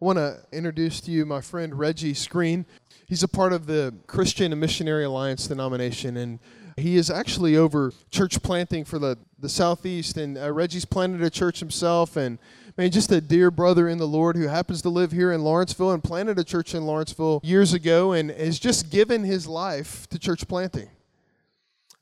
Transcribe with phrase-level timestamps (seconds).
[0.00, 2.66] I want to introduce to you my friend Reggie Screen.
[3.06, 6.38] He's a part of the Christian and Missionary Alliance denomination, and
[6.76, 10.18] he is actually over church planting for the, the Southeast.
[10.18, 12.38] And uh, Reggie's planted a church himself, and
[12.76, 15.92] man, just a dear brother in the Lord who happens to live here in Lawrenceville
[15.92, 20.18] and planted a church in Lawrenceville years ago and has just given his life to
[20.18, 20.90] church planting.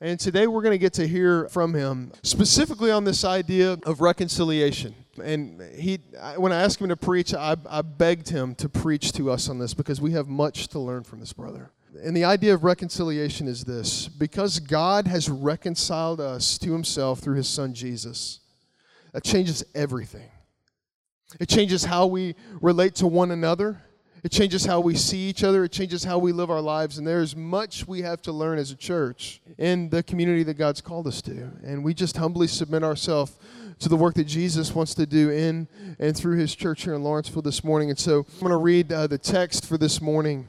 [0.00, 4.00] And today we're going to get to hear from him specifically on this idea of
[4.00, 4.94] reconciliation.
[5.22, 6.00] And he,
[6.36, 9.58] when I asked him to preach, I, I begged him to preach to us on
[9.58, 11.70] this because we have much to learn from this brother.
[12.02, 17.36] And the idea of reconciliation is this because God has reconciled us to himself through
[17.36, 18.40] his son Jesus,
[19.12, 20.28] that changes everything.
[21.38, 23.80] It changes how we relate to one another.
[24.24, 25.64] It changes how we see each other.
[25.64, 26.96] It changes how we live our lives.
[26.96, 30.80] And there's much we have to learn as a church in the community that God's
[30.80, 31.50] called us to.
[31.62, 33.36] And we just humbly submit ourselves
[33.80, 37.02] to the work that Jesus wants to do in and through his church here in
[37.02, 37.90] Lawrenceville this morning.
[37.90, 40.48] And so I'm going to read uh, the text for this morning.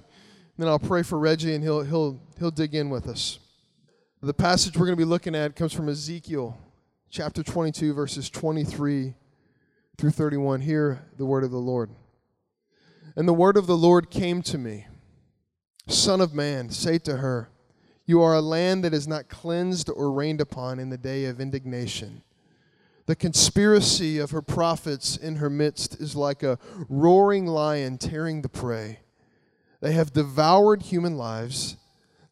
[0.58, 3.40] Then I'll pray for Reggie and he'll, he'll, he'll dig in with us.
[4.22, 6.58] The passage we're going to be looking at comes from Ezekiel
[7.10, 9.14] chapter 22, verses 23
[9.98, 10.62] through 31.
[10.62, 11.90] Hear the word of the Lord.
[13.16, 14.88] And the word of the Lord came to me
[15.88, 17.50] Son of man, say to her,
[18.06, 21.40] You are a land that is not cleansed or rained upon in the day of
[21.40, 22.24] indignation.
[23.06, 26.58] The conspiracy of her prophets in her midst is like a
[26.90, 29.00] roaring lion tearing the prey.
[29.80, 31.78] They have devoured human lives.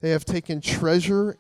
[0.02, 1.38] They have taken treasure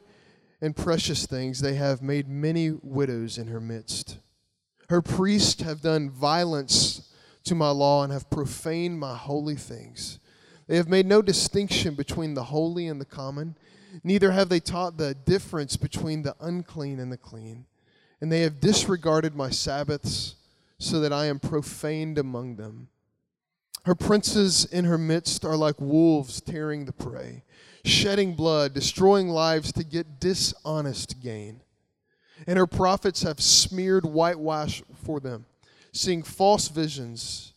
[0.61, 1.61] and precious things.
[1.61, 4.19] They have made many widows in her midst.
[4.89, 7.02] Her priests have done violence
[7.43, 10.19] to my law and have profaned my holy things.
[10.67, 13.57] They have made no distinction between the holy and the common,
[14.03, 17.65] neither have they taught the difference between the unclean and the clean.
[18.21, 20.35] And they have disregarded my Sabbaths,
[20.83, 22.89] so that I am profaned among them.
[23.85, 27.43] Her princes in her midst are like wolves tearing the prey,
[27.83, 31.61] shedding blood, destroying lives to get dishonest gain.
[32.47, 35.45] And her prophets have smeared whitewash for them
[35.93, 37.53] seeing false visions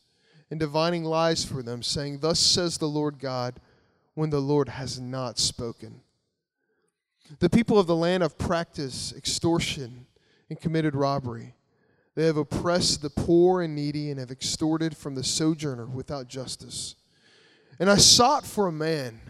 [0.51, 3.59] and divining lies for them, saying, Thus says the Lord God,
[4.15, 6.01] when the Lord has not spoken.
[7.41, 10.07] The people of the land have practiced extortion
[10.49, 11.55] and committed robbery.
[12.15, 16.95] They have oppressed the poor and needy and have extorted from the sojourner without justice.
[17.79, 19.21] And I sought for a man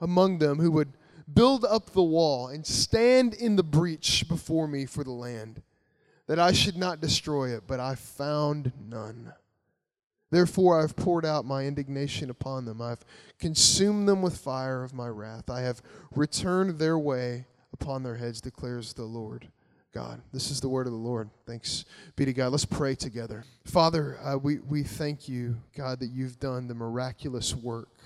[0.00, 0.92] among them who would
[1.32, 5.62] build up the wall and stand in the breach before me for the land
[6.26, 9.32] that I should not destroy it, but I found none.
[10.30, 12.82] Therefore, I've poured out my indignation upon them.
[12.82, 13.04] I've
[13.38, 15.48] consumed them with fire of my wrath.
[15.48, 15.80] I have
[16.14, 19.48] returned their way upon their heads, declares the Lord
[19.92, 20.22] God.
[20.32, 21.30] This is the word of the Lord.
[21.46, 21.84] Thanks
[22.16, 22.50] be to God.
[22.50, 23.44] Let's pray together.
[23.64, 28.02] Father, uh, we, we thank you, God, that you've done the miraculous work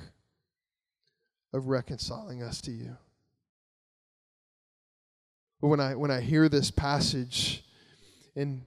[1.55, 2.97] of reconciling us to you.
[5.62, 7.65] But when I, when I hear this passage,
[8.38, 8.62] and,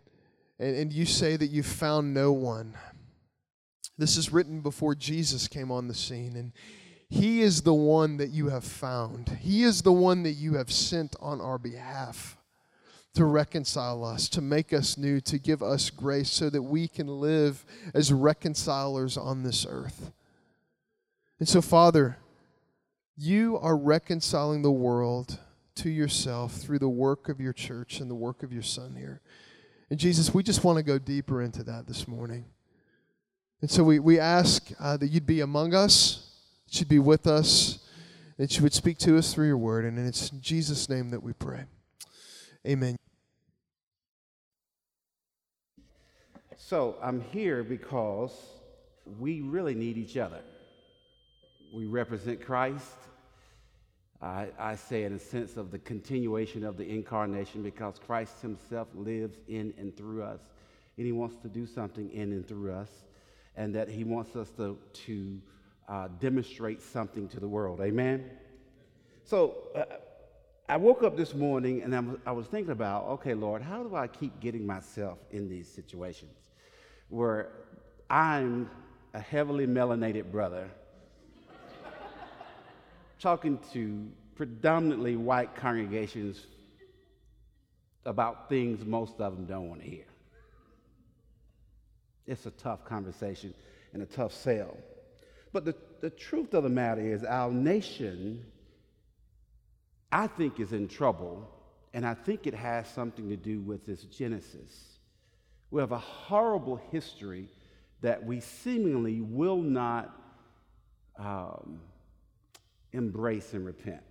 [0.59, 2.75] and, and you say that you found no one.
[3.97, 6.51] This is written before Jesus came on the scene, and
[7.09, 9.29] He is the one that you have found.
[9.41, 12.37] He is the one that you have sent on our behalf
[13.13, 17.07] to reconcile us, to make us new, to give us grace so that we can
[17.07, 20.11] live as reconcilers on this earth.
[21.39, 22.17] And so, Father,
[23.17, 25.39] you are reconciling the world
[25.75, 29.21] to yourself through the work of your church and the work of your Son here.
[29.91, 32.45] And Jesus, we just want to go deeper into that this morning.
[33.61, 36.29] And so we, we ask uh, that you'd be among us,
[36.65, 37.79] that you'd be with us,
[38.37, 39.83] that you would speak to us through your word.
[39.83, 41.65] And it's in Jesus' name that we pray.
[42.65, 42.95] Amen.
[46.55, 48.31] So I'm here because
[49.19, 50.39] we really need each other.
[51.73, 52.95] We represent Christ,
[54.21, 58.87] I, I, say in a sense of the continuation of the incarnation because Christ himself
[58.93, 60.41] lives in and through us.
[60.97, 62.89] And he wants to do something in and through us.
[63.55, 65.41] And that he wants us to, to
[65.89, 67.81] uh, demonstrate something to the world.
[67.81, 68.29] Amen?
[69.23, 69.83] So uh,
[70.69, 73.83] I woke up this morning and I was, I was thinking about, okay, Lord, how
[73.83, 76.37] do I keep getting myself in these situations
[77.09, 77.49] where
[78.09, 78.69] I'm
[79.13, 80.69] a heavily melanated brother?
[83.21, 86.47] Talking to predominantly white congregations
[88.05, 90.05] about things most of them don't want to hear.
[92.25, 93.53] It's a tough conversation
[93.93, 94.75] and a tough sell.
[95.53, 98.43] But the, the truth of the matter is, our nation,
[100.11, 101.47] I think, is in trouble,
[101.93, 104.97] and I think it has something to do with this genesis.
[105.69, 107.49] We have a horrible history
[108.01, 110.15] that we seemingly will not
[111.19, 111.81] um,
[112.93, 114.01] embrace and repent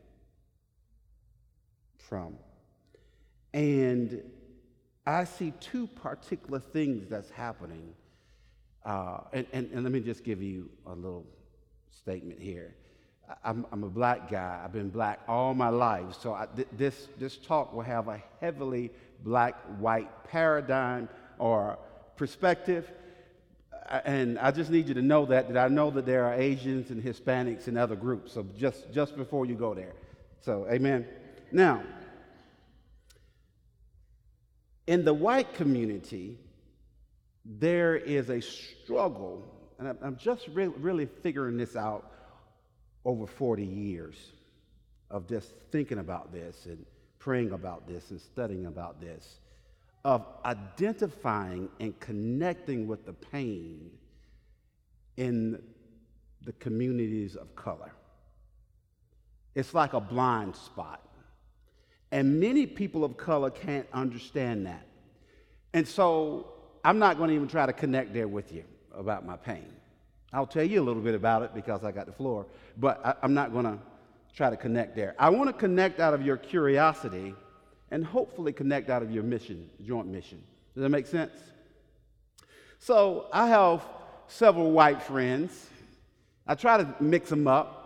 [1.96, 2.34] from.
[3.52, 4.22] And
[5.06, 7.94] I see two particular things that's happening.
[8.84, 11.26] Uh, and, and, and let me just give you a little
[11.90, 12.74] statement here.
[13.44, 14.60] I'm, I'm, a black guy.
[14.64, 16.16] I've been black all my life.
[16.20, 18.90] So I, th- this, this talk will have a heavily
[19.22, 21.78] black white paradigm or
[22.16, 22.90] perspective.
[24.04, 26.90] And I just need you to know that, that I know that there are Asians
[26.90, 28.32] and Hispanics and other groups.
[28.32, 29.94] So just, just before you go there.
[30.40, 31.06] So, amen.
[31.50, 31.82] Now,
[34.86, 36.38] in the white community,
[37.44, 39.42] there is a struggle,
[39.78, 42.10] and I'm just re- really figuring this out
[43.04, 44.16] over 40 years
[45.10, 46.84] of just thinking about this and
[47.18, 49.39] praying about this and studying about this,
[50.04, 53.90] of identifying and connecting with the pain
[55.16, 55.62] in
[56.44, 57.92] the communities of color.
[59.54, 61.02] It's like a blind spot.
[62.12, 64.86] And many people of color can't understand that.
[65.74, 66.52] And so
[66.84, 68.64] I'm not going to even try to connect there with you
[68.94, 69.66] about my pain.
[70.32, 73.14] I'll tell you a little bit about it because I got the floor, but I,
[73.24, 73.78] am not going to
[74.34, 75.14] try to connect there.
[75.18, 77.34] I want to connect out of your curiosity
[77.90, 80.42] and hopefully connect out of your mission, joint mission.
[80.74, 81.32] Does that make sense?
[82.78, 83.82] So I have
[84.28, 85.68] several white friends.
[86.46, 87.76] I try to mix them up.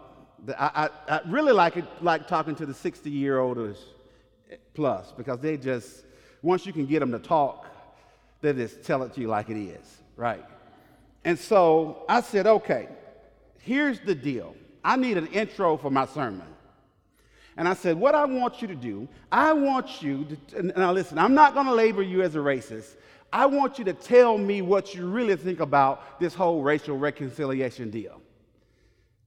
[0.59, 3.79] I, I, I really like it, like talking to the 60 year olds
[4.75, 6.05] plus because they just,
[6.43, 7.67] once you can get them to talk,
[8.41, 10.45] they just tell it to you like it is, right?
[11.25, 12.89] And so I said, okay,
[13.61, 14.55] here's the deal.
[14.85, 16.47] I need an intro for my sermon.
[17.57, 21.19] And I said, what I want you to do, I want you to, now listen,
[21.19, 22.97] I'm not going to label you as a racist.
[23.33, 27.91] I want you to tell me what you really think about this whole racial reconciliation
[27.91, 28.21] deal.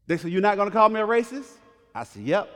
[0.07, 1.51] They said, You're not going to call me a racist?
[1.93, 2.49] I said, Yep.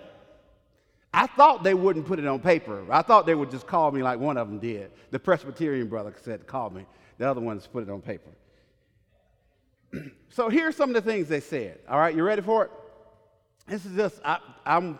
[1.13, 2.85] I thought they wouldn't put it on paper.
[2.89, 4.91] I thought they would just call me like one of them did.
[5.11, 6.85] The Presbyterian brother said, Call me.
[7.17, 8.31] The other ones put it on paper.
[10.29, 11.79] so here's some of the things they said.
[11.89, 12.71] All right, you ready for it?
[13.67, 14.97] This is just, I, I'm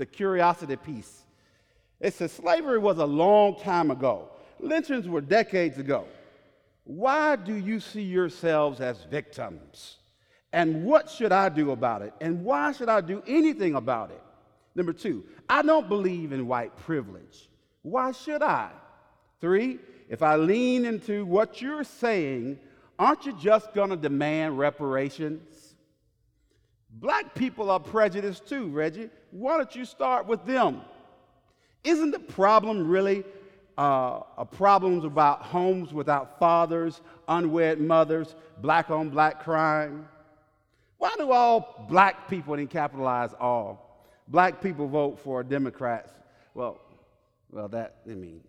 [0.00, 1.24] the curiosity piece.
[2.00, 6.06] It says slavery was a long time ago, lynchings were decades ago.
[6.84, 9.98] Why do you see yourselves as victims?
[10.54, 12.14] And what should I do about it?
[12.22, 14.22] And why should I do anything about it?
[14.74, 17.50] Number two, I don't believe in white privilege.
[17.82, 18.70] Why should I?
[19.38, 22.58] Three, if I lean into what you're saying,
[22.98, 25.42] aren't you just going to demand reparations?
[26.92, 29.10] Black people are prejudiced too, Reggie.
[29.30, 30.80] Why don't you start with them?
[31.84, 33.24] Isn't the problem really
[33.78, 40.08] uh, a problems about homes without fathers, unwed mothers, black on black crime?
[40.98, 46.10] Why do all black people, and capitalize all, black people vote for Democrats?
[46.52, 46.78] Well,
[47.50, 48.42] well, that, I mean,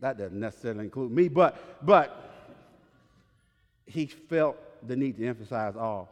[0.00, 2.32] that doesn't necessarily include me, but, but
[3.86, 6.08] he felt the need to emphasize all.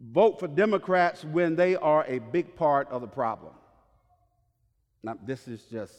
[0.00, 3.52] Vote for Democrats when they are a big part of the problem.
[5.02, 5.94] Now, this is just,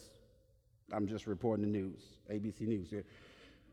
[0.92, 2.00] I'm just reporting the news,
[2.30, 3.04] ABC News here.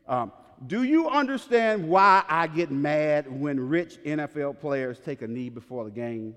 [0.06, 0.32] Um,
[0.66, 5.84] do you understand why I get mad when rich NFL players take a knee before
[5.84, 6.36] the game?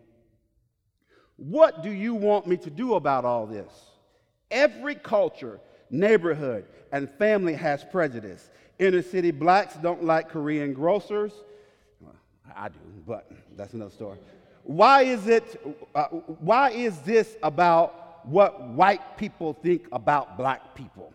[1.36, 3.72] What do you want me to do about all this?
[4.50, 5.60] Every culture,
[5.92, 8.50] neighborhood, and family has prejudice.
[8.80, 11.34] Inner city blacks don't like Korean grocers.
[12.56, 14.18] I do, but that's another story.
[14.64, 15.62] Why is it?
[15.96, 21.14] Uh, why is this about what white people think about black people?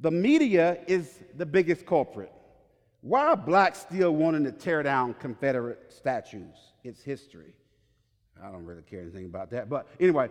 [0.00, 2.32] The media is the biggest culprit.
[3.00, 6.72] Why are blacks still wanting to tear down Confederate statues?
[6.84, 7.54] It's history.
[8.42, 9.68] I don't really care anything about that.
[9.68, 10.28] But anyway,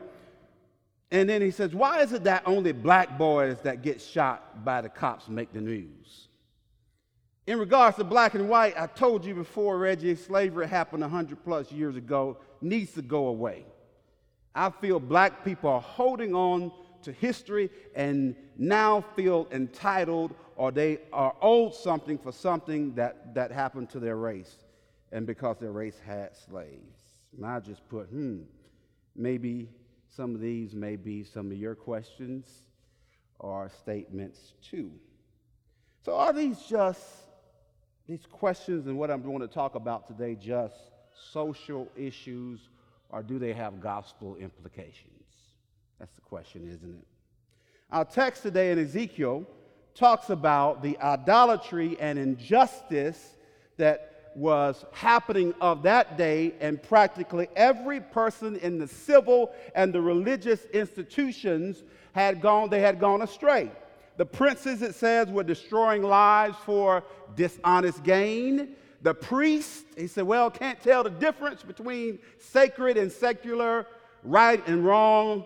[1.11, 4.81] and then he says, Why is it that only black boys that get shot by
[4.81, 6.27] the cops make the news?
[7.47, 11.71] In regards to black and white, I told you before, Reggie, slavery happened 100 plus
[11.71, 13.65] years ago, needs to go away.
[14.55, 16.71] I feel black people are holding on
[17.03, 23.51] to history and now feel entitled or they are owed something for something that, that
[23.51, 24.63] happened to their race
[25.11, 26.97] and because their race had slaves.
[27.35, 28.39] And I just put, hmm,
[29.15, 29.69] maybe
[30.07, 32.63] some of these may be some of your questions
[33.39, 34.91] or statements too.
[36.03, 37.24] So are these just
[38.07, 40.75] these questions and what I'm going to talk about today just
[41.31, 42.69] social issues
[43.09, 45.11] or do they have gospel implications?
[45.99, 47.07] That's the question, isn't it?
[47.91, 49.47] Our text today in Ezekiel
[49.93, 53.35] talks about the idolatry and injustice
[53.77, 60.01] that was happening of that day, and practically every person in the civil and the
[60.01, 63.71] religious institutions had gone, they had gone astray.
[64.17, 67.03] The princes, it says, were destroying lives for
[67.35, 68.75] dishonest gain.
[69.01, 73.87] The priest, he said, well, can't tell the difference between sacred and secular,
[74.23, 75.45] right and wrong.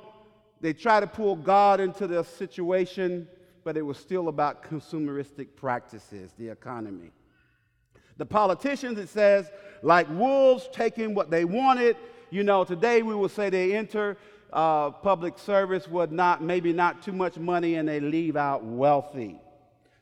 [0.62, 3.28] They try to pull God into the situation,
[3.64, 7.12] but it was still about consumeristic practices, the economy.
[8.18, 9.50] The politicians, it says,
[9.82, 11.98] like wolves taking what they wanted.
[12.30, 14.18] You know, today we will say they enter
[14.52, 19.40] uh, public service with not, maybe not too much money and they leave out wealthy.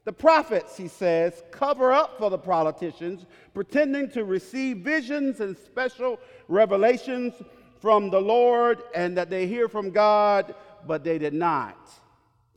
[0.06, 6.18] The prophets, he says, cover up for the politicians, pretending to receive visions and special
[6.48, 7.34] revelations
[7.82, 11.90] from the Lord and that they hear from God, but they did not.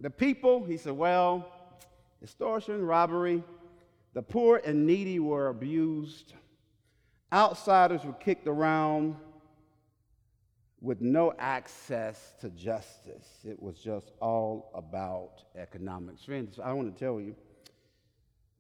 [0.01, 1.51] The people, he said, well,
[2.23, 3.43] extortion, robbery,
[4.15, 6.35] the poor and needy were abused,
[7.33, 9.17] outsiders were kicked around
[10.81, 13.29] with no access to justice.
[13.45, 16.25] It was just all about economics.
[16.25, 17.35] Friends, I want to tell you,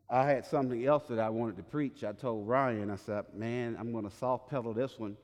[0.08, 2.04] I had something else that I wanted to preach.
[2.04, 5.16] I told Ryan, I said, man, I'm going to soft pedal this one.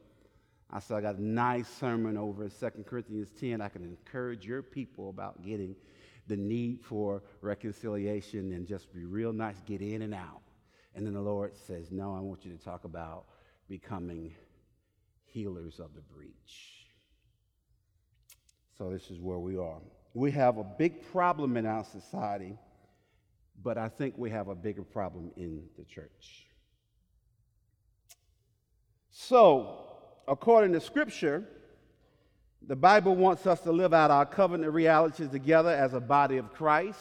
[0.70, 3.60] I said, I got a nice sermon over in 2 Corinthians 10.
[3.60, 5.76] I can encourage your people about getting
[6.28, 10.42] the need for reconciliation and just be real nice, get in and out.
[10.94, 13.26] And then the Lord says, No, I want you to talk about
[13.68, 14.34] becoming
[15.26, 16.75] healers of the breach.
[18.76, 19.78] So this is where we are.
[20.12, 22.58] We have a big problem in our society,
[23.62, 26.46] but I think we have a bigger problem in the church.
[29.10, 29.78] So,
[30.28, 31.44] according to Scripture,
[32.66, 36.52] the Bible wants us to live out our covenant realities together as a body of
[36.52, 36.98] Christ,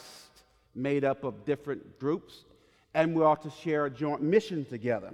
[0.74, 2.44] made up of different groups,
[2.94, 5.12] and we ought to share a joint mission together.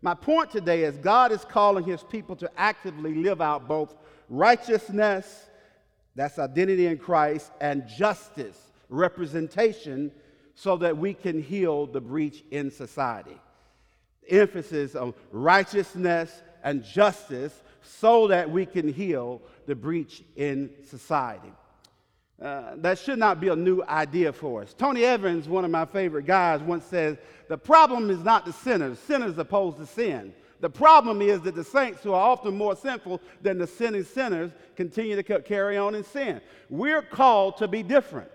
[0.00, 3.94] My point today is God is calling his people to actively live out both
[4.28, 5.46] righteousness
[6.14, 10.12] that's identity in Christ, and justice, representation,
[10.54, 13.38] so that we can heal the breach in society.
[14.28, 21.52] Emphasis on righteousness and justice so that we can heal the breach in society.
[22.40, 24.74] Uh, that should not be a new idea for us.
[24.74, 28.98] Tony Evans, one of my favorite guys, once said, The problem is not the sinners,
[28.98, 30.34] sinners opposed to sin.
[30.62, 34.52] The problem is that the saints, who are often more sinful than the sinning sinners,
[34.76, 36.40] continue to carry on in sin.
[36.70, 38.30] We're called to be different.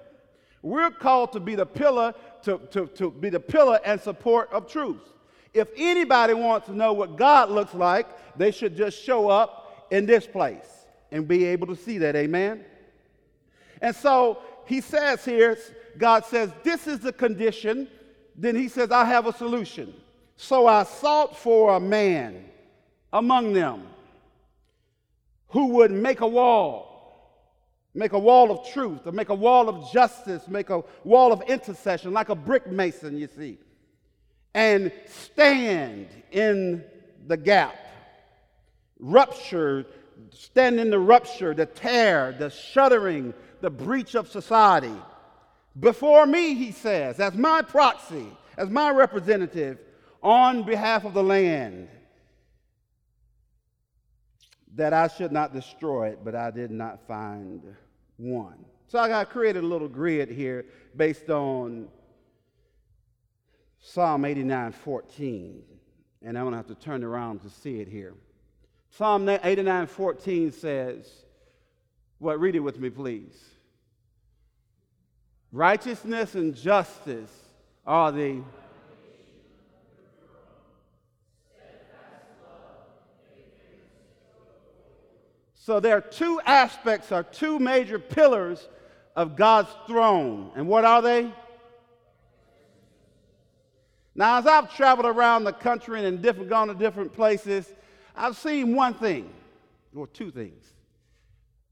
[0.61, 4.67] We're called to be the pillar, to, to, to be the pillar and support of
[4.67, 5.13] truth.
[5.53, 8.07] If anybody wants to know what God looks like,
[8.37, 12.17] they should just show up in this place and be able to see that.
[12.17, 12.65] Amen.
[13.81, 15.57] And so he says here,
[15.97, 17.87] God says, This is the condition.
[18.35, 19.93] Then he says, I have a solution.
[20.37, 22.45] So I sought for a man
[23.11, 23.87] among them
[25.47, 27.33] who would make a wall,
[27.95, 31.41] make a wall of truth, or make a wall of justice, make a wall of
[31.43, 33.57] intercession, like a brick mason, you see,
[34.53, 36.83] and stand in
[37.25, 37.75] the gap,
[38.99, 39.87] rupture,
[40.29, 44.93] stand in the rupture, the tear, the shuddering, the breach of society.
[45.79, 49.79] Before me, he says, as my proxy, as my representative,
[50.27, 51.87] on behalf of the land
[54.75, 57.63] that I should not destroy it, but I did not find
[58.17, 58.65] one.
[58.89, 60.65] So I got created a little grid here
[60.97, 61.87] based on
[63.79, 65.63] Psalm 89 14.
[66.23, 68.13] And I'm going to have to turn around to see it here.
[68.89, 71.09] Psalm 89 14 says,
[72.19, 72.31] What?
[72.31, 73.41] Well, read it with me, please.
[75.53, 77.31] Righteousness and justice
[77.85, 78.41] are the
[85.67, 88.69] So there are two aspects or two major pillars
[89.17, 90.49] of God's throne.
[90.55, 91.29] And what are they?
[94.15, 97.69] Now, as I've traveled around the country and different, gone to different places,
[98.15, 99.29] I've seen one thing,
[99.93, 100.63] or two things.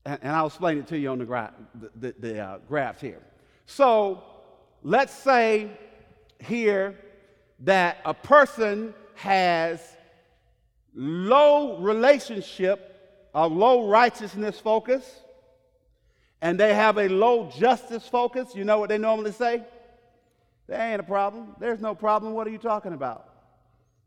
[0.03, 2.99] And, and I'll explain it to you on the, gra- the, the, the uh, graphs
[2.99, 3.23] here.
[3.65, 4.25] So,
[4.83, 5.69] let's say
[6.43, 6.99] here
[7.61, 9.79] that a person has
[10.93, 12.91] low relationship
[13.35, 15.03] a low righteousness focus
[16.41, 19.61] and they have a low justice focus, you know what they normally say?
[20.67, 21.55] There ain't a problem.
[21.59, 22.33] There's no problem.
[22.33, 23.29] What are you talking about?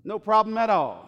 [0.03, 1.05] No problem at all.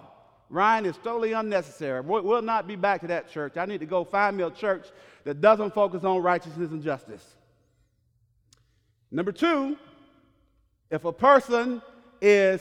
[0.50, 2.02] Ryan is totally unnecessary.
[2.02, 3.56] We'll not be back to that church.
[3.56, 4.86] I need to go find me a church
[5.24, 7.24] that doesn't focus on righteousness and justice.
[9.10, 9.76] Number two,
[10.90, 11.80] If a person
[12.20, 12.60] is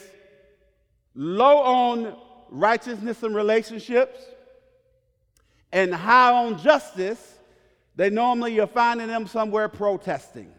[1.15, 2.15] low on
[2.49, 4.19] righteousness and relationships
[5.71, 7.39] and high on justice,
[7.95, 10.51] they normally you're finding them somewhere protesting.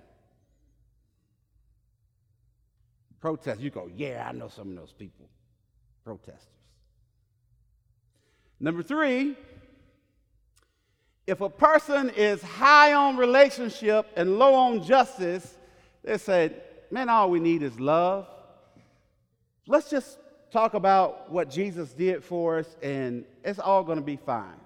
[3.20, 3.60] Protest.
[3.60, 5.28] You go, yeah, I know some of those people.
[6.04, 6.46] Protesters.
[8.58, 9.36] Number three,
[11.26, 15.56] if a person is high on relationship and low on justice,
[16.02, 16.52] they say,
[16.90, 18.26] man, all we need is love.
[19.66, 20.18] Let's just
[20.50, 24.58] talk about what Jesus did for us, and it's all going to be fine.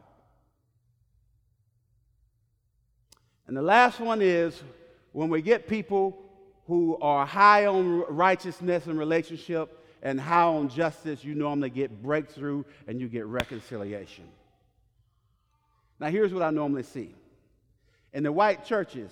[3.47, 4.63] And the last one is
[5.13, 6.19] when we get people
[6.67, 12.65] who are high on righteousness and relationship and high on justice, you normally get breakthrough
[12.87, 14.25] and you get reconciliation.
[16.01, 17.15] Now, here's what I normally see
[18.15, 19.11] in the white churches,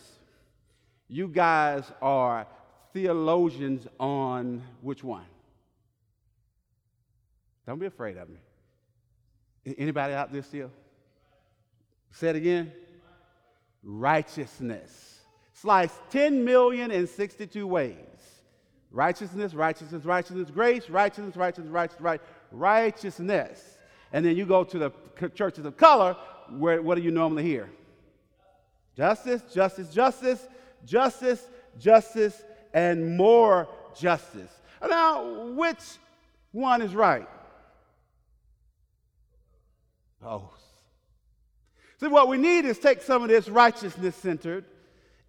[1.09, 2.47] you guys are
[2.93, 5.25] theologians on which one?
[7.67, 8.39] Don't be afraid of me.
[9.77, 10.71] Anybody out there still?
[12.13, 12.73] Say it again.
[13.83, 15.21] Righteousness.
[15.55, 17.97] Sliced 10 million in 62 ways.
[18.91, 22.21] Righteousness, righteousness, righteousness, grace, righteousness, righteousness, righteousness, right,
[22.51, 23.79] righteousness.
[24.13, 24.91] And then you go to the
[25.31, 26.17] churches of color,
[26.51, 27.71] where what do you normally hear?
[28.97, 30.47] Justice, justice, justice,
[30.85, 31.49] justice,
[31.79, 32.43] justice,
[32.75, 34.51] and more justice.
[34.87, 35.99] Now, which
[36.51, 37.29] one is right?
[40.21, 40.62] Both.
[42.03, 44.65] See, what we need is take some of this righteousness centered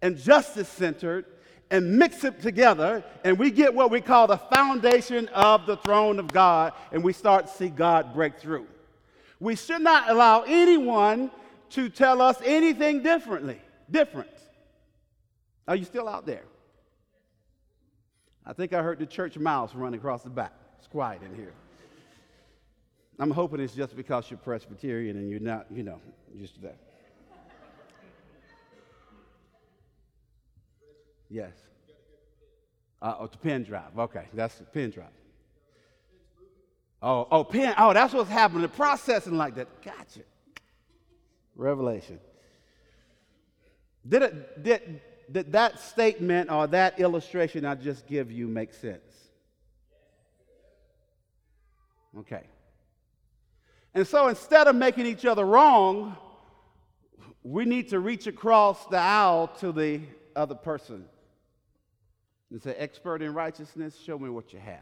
[0.02, 1.24] and justice centered
[1.70, 6.18] and mix it together, and we get what we call the foundation of the throne
[6.18, 8.66] of God, and we start to see God break through.
[9.38, 11.30] We should not allow anyone
[11.70, 14.28] to tell us anything differently, different.
[15.68, 16.42] Are you still out there?
[18.44, 20.52] I think I heard the church mouse running across the back.
[20.80, 21.52] It's quiet in here.
[23.18, 26.00] I'm hoping it's just because you're Presbyterian and you're not, you know,
[26.38, 26.78] just that.
[31.30, 31.52] Yes.
[33.00, 33.98] Uh, oh, the pen drive.
[33.98, 35.06] Okay, that's the pen drive.
[37.02, 37.74] Oh, oh, pen.
[37.76, 38.62] Oh, that's what's happening.
[38.62, 39.68] The processing like that.
[39.82, 40.20] Gotcha.
[41.54, 42.18] Revelation.
[44.08, 49.02] Did, it, did, did that statement or that illustration I just give you make sense?
[52.18, 52.44] Okay.
[53.94, 56.16] And so instead of making each other wrong,
[57.44, 60.00] we need to reach across the aisle to the
[60.34, 61.04] other person
[62.50, 64.80] and say, Expert in righteousness, show me what you have.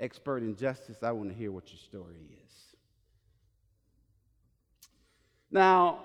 [0.00, 2.76] Expert in justice, I want to hear what your story is.
[5.50, 6.00] Now,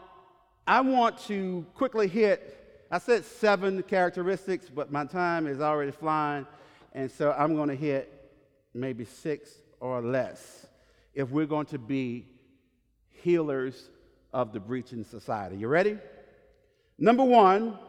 [0.68, 6.46] I want to quickly hit, I said seven characteristics, but my time is already flying,
[6.94, 8.12] and so I'm going to hit
[8.74, 10.65] maybe six or less
[11.16, 12.28] if we're going to be
[13.10, 13.90] healers
[14.34, 15.56] of the breaching society.
[15.56, 15.98] You ready?
[17.00, 17.80] Number one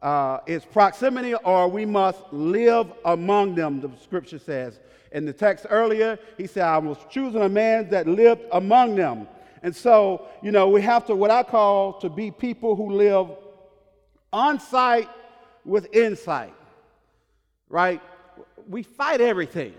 [0.00, 4.78] uh, is proximity, or we must live among them, the scripture says.
[5.10, 9.26] In the text earlier, he said, I was choosing a man that lived among them.
[9.62, 13.28] And so, you know, we have to, what I call to be people who live
[14.32, 15.08] on site
[15.64, 16.54] with insight,
[17.68, 18.00] right?
[18.68, 19.74] We fight everything.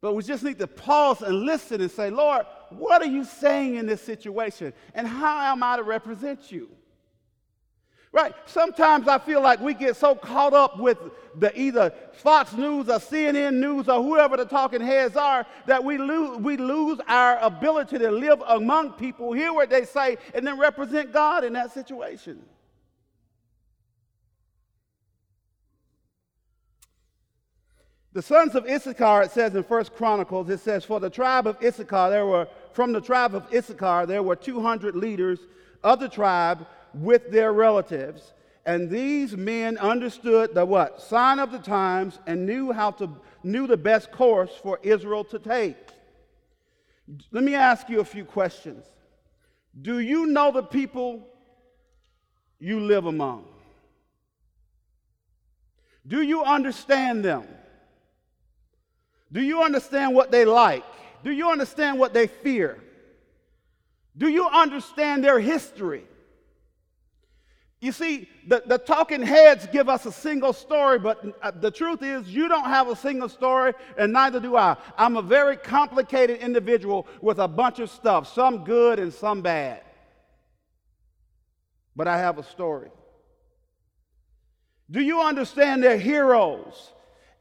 [0.00, 3.74] But we just need to pause and listen and say, Lord, what are you saying
[3.74, 4.72] in this situation?
[4.94, 6.68] And how am I to represent you?
[8.10, 8.32] Right?
[8.46, 10.98] Sometimes I feel like we get so caught up with
[11.36, 15.98] the either Fox News or CNN News or whoever the talking heads are that we
[15.98, 20.58] lose, we lose our ability to live among people, hear what they say, and then
[20.58, 22.42] represent God in that situation.
[28.12, 31.62] The sons of Issachar, it says in First Chronicles, it says, For the tribe of
[31.62, 35.40] Issachar, there were, from the tribe of Issachar, there were 200 leaders
[35.84, 38.32] of the tribe with their relatives.
[38.64, 41.00] And these men understood the what?
[41.00, 43.10] Sign of the times and knew how to
[43.42, 45.76] knew the best course for Israel to take.
[47.30, 48.84] Let me ask you a few questions.
[49.80, 51.26] Do you know the people
[52.58, 53.46] you live among?
[56.06, 57.46] Do you understand them?
[59.30, 60.84] Do you understand what they like?
[61.22, 62.78] Do you understand what they fear?
[64.16, 66.04] Do you understand their history?
[67.80, 72.02] You see, the, the talking heads give us a single story, but uh, the truth
[72.02, 74.76] is, you don't have a single story, and neither do I.
[74.96, 79.82] I'm a very complicated individual with a bunch of stuff, some good and some bad.
[81.94, 82.90] But I have a story.
[84.90, 86.92] Do you understand their heroes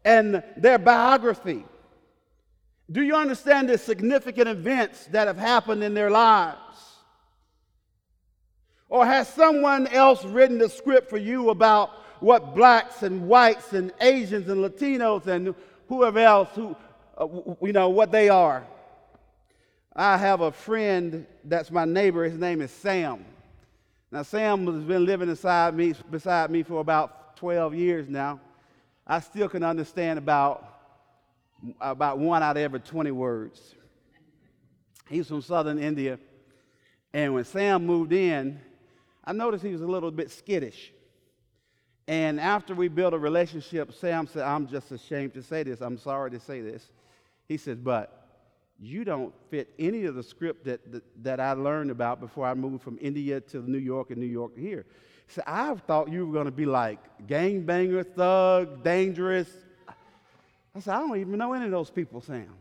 [0.06, 1.66] and their biography?
[2.90, 6.58] Do you understand the significant events that have happened in their lives?
[8.90, 11.90] Or has someone else written the script for you about
[12.22, 15.54] what blacks and whites and Asians and Latinos and
[15.90, 16.76] whoever else who
[17.18, 17.28] uh,
[17.62, 18.66] you know what they are?
[19.94, 22.24] I have a friend that's my neighbor.
[22.24, 23.26] His name is Sam.
[24.12, 28.40] Now Sam has been living inside me beside me for about 12 years now.
[29.06, 30.67] I still can understand about
[31.80, 33.76] about one out of every 20 words.
[35.10, 36.20] He's from southern India.
[37.14, 38.60] And when Sam moved in,
[39.24, 40.92] I noticed he was a little bit skittish.
[42.08, 45.82] And after we built a relationship, Sam said, I'm just ashamed to say this.
[45.82, 46.86] I'm sorry to say this.
[47.48, 48.28] He said, But
[48.80, 52.54] you don't fit any of the script that, that, that I learned about before I
[52.54, 54.86] moved from India to New York and New York here.
[55.28, 59.50] So I thought you were going to be like gangbanger, thug, dangerous,
[60.76, 62.54] I said, I don't even know any of those people, Sam.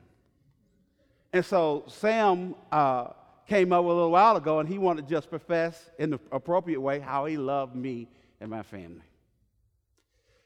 [1.33, 3.09] And so Sam uh,
[3.47, 6.81] came over a little while ago and he wanted to just profess in the appropriate
[6.81, 8.09] way how he loved me
[8.41, 9.03] and my family.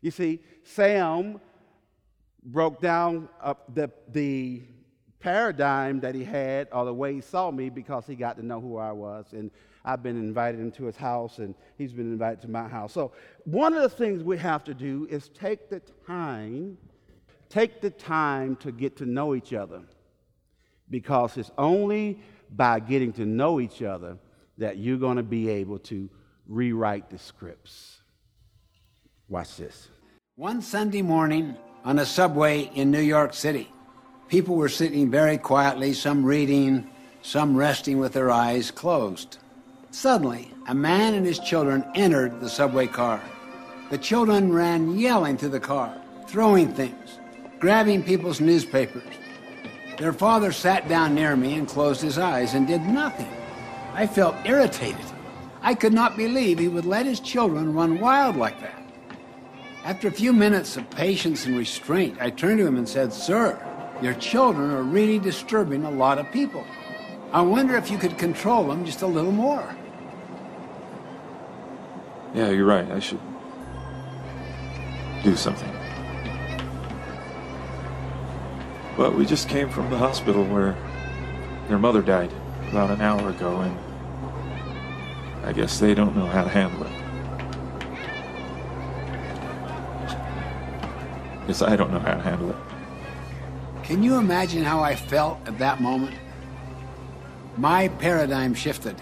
[0.00, 1.40] You see, Sam
[2.42, 4.62] broke down uh, the, the
[5.20, 8.60] paradigm that he had or the way he saw me because he got to know
[8.60, 9.26] who I was.
[9.32, 9.50] And
[9.84, 12.92] I've been invited into his house and he's been invited to my house.
[12.92, 13.12] So,
[13.44, 16.76] one of the things we have to do is take the time
[17.50, 19.82] Take the time to get to know each other
[20.88, 24.18] because it's only by getting to know each other
[24.58, 26.08] that you're going to be able to
[26.46, 27.98] rewrite the scripts.
[29.28, 29.88] Watch this.
[30.36, 33.68] One Sunday morning on a subway in New York City,
[34.28, 36.88] people were sitting very quietly, some reading,
[37.22, 39.38] some resting with their eyes closed.
[39.90, 43.20] Suddenly, a man and his children entered the subway car.
[43.90, 47.19] The children ran yelling to the car, throwing things
[47.60, 49.04] grabbing people's newspapers.
[49.98, 53.28] Their father sat down near me and closed his eyes and did nothing.
[53.92, 55.04] I felt irritated.
[55.60, 58.82] I could not believe he would let his children run wild like that.
[59.84, 63.58] After a few minutes of patience and restraint, I turned to him and said, Sir,
[64.00, 66.64] your children are really disturbing a lot of people.
[67.32, 69.76] I wonder if you could control them just a little more.
[72.34, 72.90] Yeah, you're right.
[72.90, 73.20] I should
[75.22, 75.69] do something.
[78.96, 80.76] But we just came from the hospital where
[81.68, 82.32] their mother died
[82.68, 83.78] about an hour ago, and
[85.44, 86.92] I guess they don't know how to handle it.
[91.46, 92.56] Guess I don't know how to handle it.
[93.82, 96.16] Can you imagine how I felt at that moment?
[97.56, 98.94] My paradigm shifted.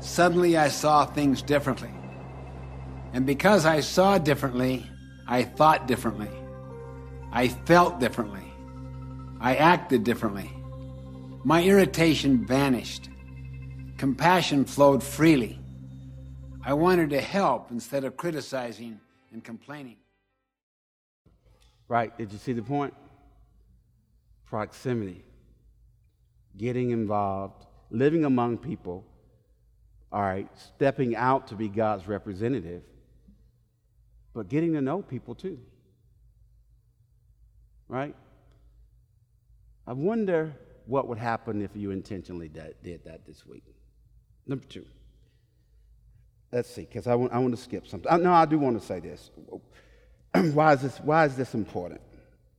[0.00, 1.90] Suddenly I saw things differently.
[3.12, 4.86] And because I saw differently,
[5.26, 6.30] I thought differently.
[7.30, 8.47] I felt differently.
[9.40, 10.50] I acted differently.
[11.44, 13.08] My irritation vanished.
[13.96, 15.58] Compassion flowed freely.
[16.64, 19.00] I wanted to help instead of criticizing
[19.32, 19.96] and complaining.
[21.88, 22.94] Right, did you see the point?
[24.44, 25.24] Proximity,
[26.56, 29.06] getting involved, living among people,
[30.10, 32.82] all right, stepping out to be God's representative,
[34.34, 35.58] but getting to know people too.
[37.88, 38.14] Right?
[39.88, 43.64] I wonder what would happen if you intentionally did that this week.
[44.46, 44.84] Number two.
[46.52, 48.22] Let's see, because I want, I want to skip something.
[48.22, 49.30] No, I do want to say this.
[50.52, 50.98] why, is this.
[50.98, 52.02] why is this important?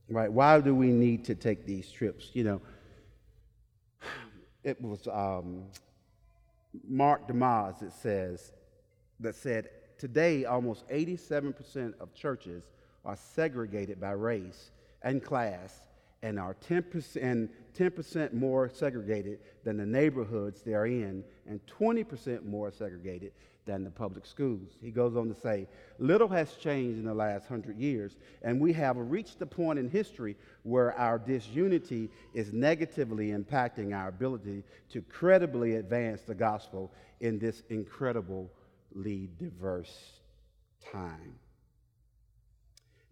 [0.08, 0.30] Right?
[0.30, 2.30] Why do we need to take these trips?
[2.32, 2.60] You know,
[4.64, 5.66] it was um,
[6.88, 8.52] Mark DeYmaz, it says,
[9.20, 12.64] that said, today almost 87% of churches
[13.04, 15.80] are segregated by race and class
[16.22, 22.70] and are 10%, and 10% more segregated than the neighborhoods they're in, and 20% more
[22.70, 23.32] segregated
[23.66, 24.70] than the public schools.
[24.82, 25.66] He goes on to say,
[25.98, 29.88] Little has changed in the last hundred years, and we have reached a point in
[29.88, 37.38] history where our disunity is negatively impacting our ability to credibly advance the gospel in
[37.38, 38.48] this incredibly
[39.38, 40.20] diverse
[40.92, 41.39] time.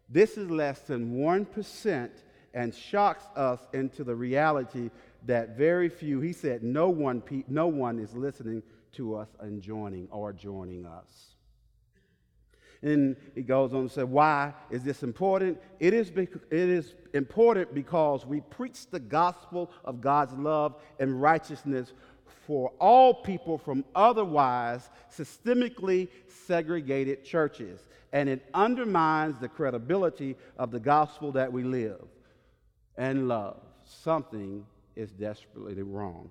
[0.08, 2.10] This is less than 1%
[2.54, 4.90] and shocks us into the reality
[5.26, 8.62] that very few, he said, no one, no one is listening
[8.92, 11.32] to us and joining or joining us.
[12.82, 15.60] And he goes on to say, Why is this important?
[15.78, 21.92] It is, it is important because we preach the gospel of God's love and righteousness
[22.44, 27.86] for all people from otherwise systemically segregated churches.
[28.12, 32.00] And it undermines the credibility of the gospel that we live
[32.96, 33.60] and love.
[33.84, 34.64] Something
[34.96, 36.30] is desperately wrong.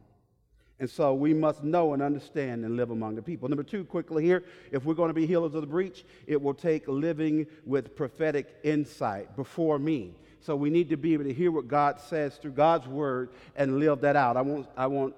[0.79, 3.47] And so we must know and understand and live among the people.
[3.47, 6.55] Number two, quickly here, if we're going to be healers of the breach, it will
[6.55, 10.15] take living with prophetic insight before me.
[10.39, 13.79] So we need to be able to hear what God says through God's word and
[13.79, 14.37] live that out.
[14.37, 15.13] I won't, I won't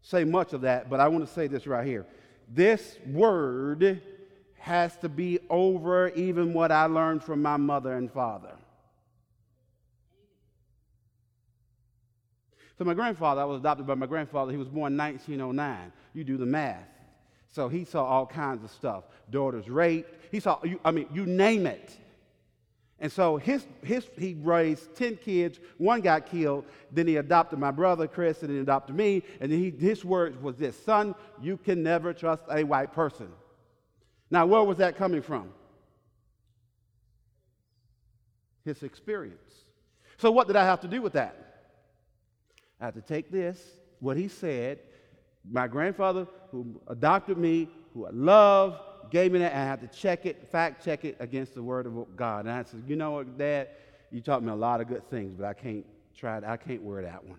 [0.00, 2.06] say much of that, but I want to say this right here.
[2.48, 4.00] This word
[4.54, 8.54] has to be over even what I learned from my mother and father.
[12.78, 14.52] So my grandfather, I was adopted by my grandfather.
[14.52, 15.92] He was born in 1909.
[16.12, 16.88] You do the math.
[17.48, 19.04] So he saw all kinds of stuff.
[19.30, 20.12] Daughters raped.
[20.30, 21.96] He saw, I mean, you name it.
[22.98, 25.58] And so his, his, he raised 10 kids.
[25.78, 26.64] One got killed.
[26.90, 29.22] Then he adopted my brother, Chris, and he adopted me.
[29.40, 33.28] And he, his words was this, son, you can never trust a white person.
[34.30, 35.50] Now, where was that coming from?
[38.64, 39.38] His experience.
[40.16, 41.45] So what did I have to do with that?
[42.80, 43.60] I had to take this,
[44.00, 44.80] what he said.
[45.50, 50.26] My grandfather, who adopted me, who I love, gave me that, I had to check
[50.26, 52.46] it, fact check it against the word of God.
[52.46, 53.68] And I said, you know what, Dad,
[54.10, 55.86] you taught me a lot of good things, but I can't
[56.16, 56.44] try it.
[56.44, 57.38] I can't wear that one.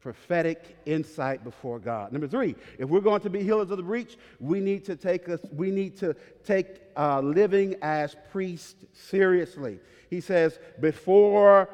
[0.00, 2.12] Prophetic insight before God.
[2.12, 5.28] Number three, if we're going to be healers of the breach, we need to take
[5.28, 9.78] us, we need to take uh, living as priests seriously.
[10.08, 11.68] He says, before,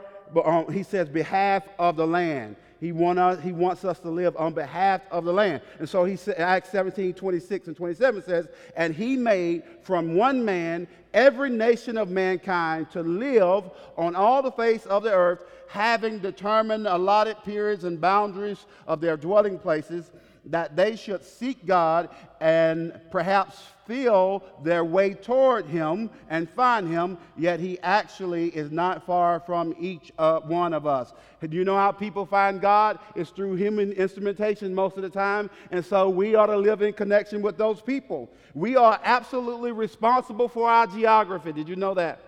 [0.44, 2.56] um, he says, behalf of the land.
[2.80, 5.62] He, want us, he wants us to live on behalf of the land.
[5.78, 10.44] And so he said, Acts 17, 26 and 27 says, And he made from one
[10.44, 13.64] man every nation of mankind to live
[13.96, 19.16] on all the face of the earth, having determined allotted periods and boundaries of their
[19.16, 20.10] dwelling places
[20.44, 22.08] that they should seek God
[22.40, 29.06] and perhaps feel their way toward Him and find Him, yet He actually is not
[29.06, 31.12] far from each uh, one of us.
[31.40, 32.98] Do you know how people find God?
[33.14, 36.92] It's through human instrumentation most of the time, and so we ought to live in
[36.92, 38.30] connection with those people.
[38.54, 41.52] We are absolutely responsible for our geography.
[41.52, 42.20] Did you know that?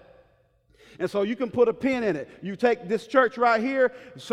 [0.98, 2.28] And so you can put a pin in it.
[2.42, 3.92] You take this church right here,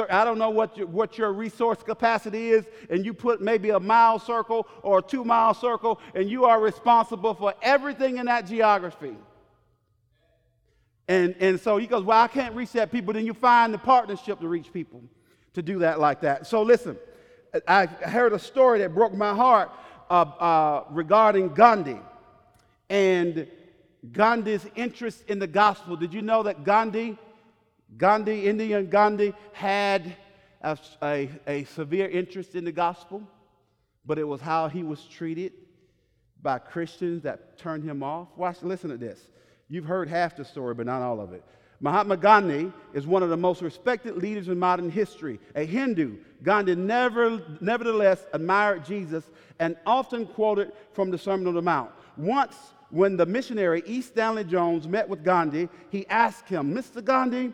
[0.10, 3.80] I don't know what your, what your resource capacity is, and you put maybe a
[3.80, 8.48] mile circle or a two mile circle, and you are responsible for everything in that
[8.48, 9.16] geography.
[11.08, 13.14] And, and so he goes, Well, I can't reach that people.
[13.14, 15.04] Then you find the partnership to reach people
[15.54, 16.48] to do that like that.
[16.48, 16.98] So listen,
[17.68, 19.70] I heard a story that broke my heart
[20.10, 22.00] uh, uh, regarding Gandhi.
[22.90, 23.48] And
[24.12, 25.96] Gandhi's interest in the gospel.
[25.96, 27.18] Did you know that Gandhi,
[27.98, 30.16] Gandhi, Indian Gandhi, had
[30.62, 33.24] a, a, a severe interest in the gospel,
[34.06, 35.54] but it was how he was treated
[36.42, 38.28] by Christians that turned him off?
[38.36, 39.20] Watch, listen to this.
[39.68, 41.44] You've heard half the story, but not all of it.
[41.80, 45.40] Mahatma Gandhi is one of the most respected leaders in modern history.
[45.56, 49.24] A Hindu, Gandhi never, nevertheless admired Jesus
[49.60, 51.92] and often quoted from the Sermon on the Mount.
[52.18, 52.56] Once
[52.96, 54.00] when the missionary E.
[54.00, 57.04] Stanley Jones met with Gandhi, he asked him, Mr.
[57.04, 57.52] Gandhi,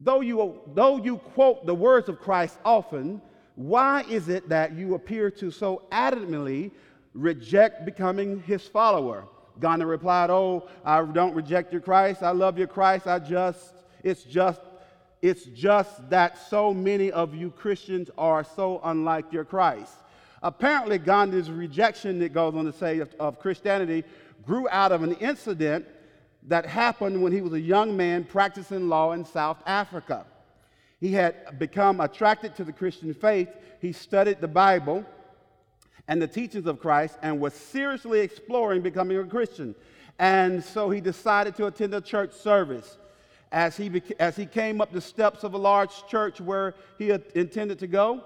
[0.00, 3.20] though you, though you quote the words of Christ often,
[3.56, 6.70] why is it that you appear to so adamantly
[7.12, 9.26] reject becoming his follower?
[9.60, 12.22] Gandhi replied, Oh, I don't reject your Christ.
[12.22, 13.06] I love your Christ.
[13.06, 14.62] I just, it's just,
[15.20, 19.92] it's just that so many of you Christians are so unlike your Christ.
[20.42, 24.04] Apparently, Gandhi's rejection, it goes on to say, of, of Christianity
[24.44, 25.86] grew out of an incident
[26.44, 30.24] that happened when he was a young man practicing law in South Africa.
[31.00, 33.48] He had become attracted to the Christian faith.
[33.80, 35.04] He studied the Bible
[36.08, 39.74] and the teachings of Christ and was seriously exploring becoming a Christian.
[40.18, 42.98] And so he decided to attend a church service.
[43.52, 47.78] As he, as he came up the steps of a large church where he intended
[47.78, 48.24] to go,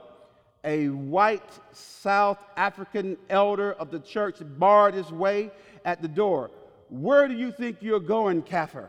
[0.64, 5.50] a white South African elder of the church barred his way
[5.84, 6.50] at the door.
[6.88, 8.88] Where do you think you're going, Kaffir?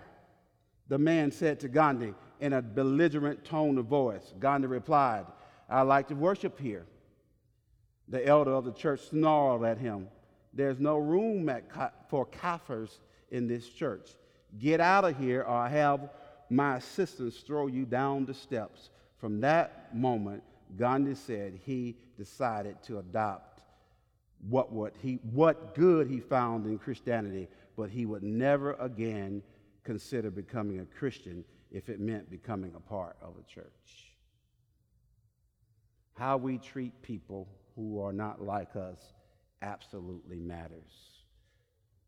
[0.90, 4.34] The man said to Gandhi in a belligerent tone of voice.
[4.40, 5.26] Gandhi replied,
[5.70, 6.86] I like to worship here.
[8.10, 10.10] The elder of the church snarled at him,
[10.54, 11.50] There's no room
[12.10, 13.00] for Kaffirs
[13.32, 14.10] in this church.
[14.60, 16.10] Get out of here, or I have
[16.50, 18.90] my assistants throw you down the steps.
[19.18, 20.44] From that moment,
[20.78, 23.62] Gandhi said he decided to adopt
[24.50, 29.42] what, what, he, what good he found in Christianity, but he would never again
[29.84, 34.14] consider becoming a Christian if it meant becoming a part of a church.
[36.14, 39.00] How we treat people who are not like us
[39.62, 41.14] absolutely matters.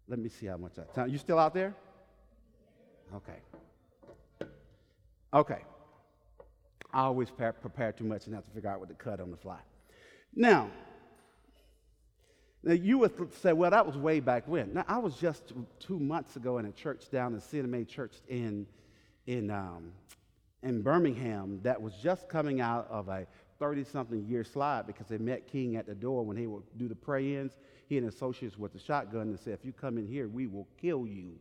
[0.08, 1.10] Let me see how much I time.
[1.10, 1.76] You still out there?
[3.16, 3.40] Okay.
[5.34, 5.64] Okay.
[6.96, 9.36] I always prepare too much and have to figure out what to cut on the
[9.36, 9.60] fly.
[10.34, 10.70] Now,
[12.64, 14.74] now you would say, well, that was way back when.
[14.74, 18.66] Now, I was just two months ago in a church down in CNMA Church in,
[19.28, 19.92] in, um,
[20.64, 23.28] in Birmingham that was just coming out of a
[23.60, 26.88] 30 something year slide because they met King at the door when he would do
[26.88, 27.58] the pray ins.
[27.90, 30.68] He and associates with the shotgun and said, If you come in here, we will
[30.82, 31.34] kill you.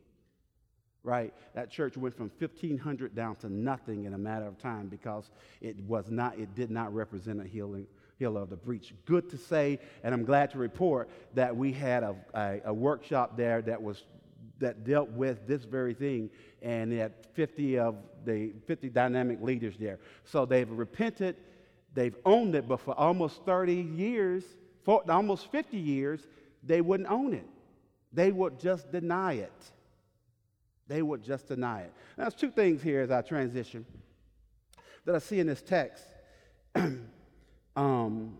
[1.05, 1.33] Right?
[1.55, 5.79] That church went from 1,500 down to nothing in a matter of time because it
[5.85, 7.87] was not, it did not represent a healing,
[8.19, 8.95] heal of the breach.
[9.05, 13.37] Good to say, and I'm glad to report that we had a, a, a workshop
[13.37, 14.03] there that was
[14.61, 16.31] that dealt with this very thing,
[16.63, 19.99] and they had 50 of the 50 dynamic leaders there.
[20.25, 21.37] So they've repented
[21.95, 24.45] They've owned it, but for almost 30 years,
[24.83, 26.27] for almost 50 years,
[26.63, 27.47] they wouldn't own it.
[28.13, 29.53] They would just deny it.
[30.87, 31.93] They would just deny it.
[32.17, 33.87] Now, there's two things here as I transition
[35.05, 36.05] that I see in this text.
[37.77, 38.39] um,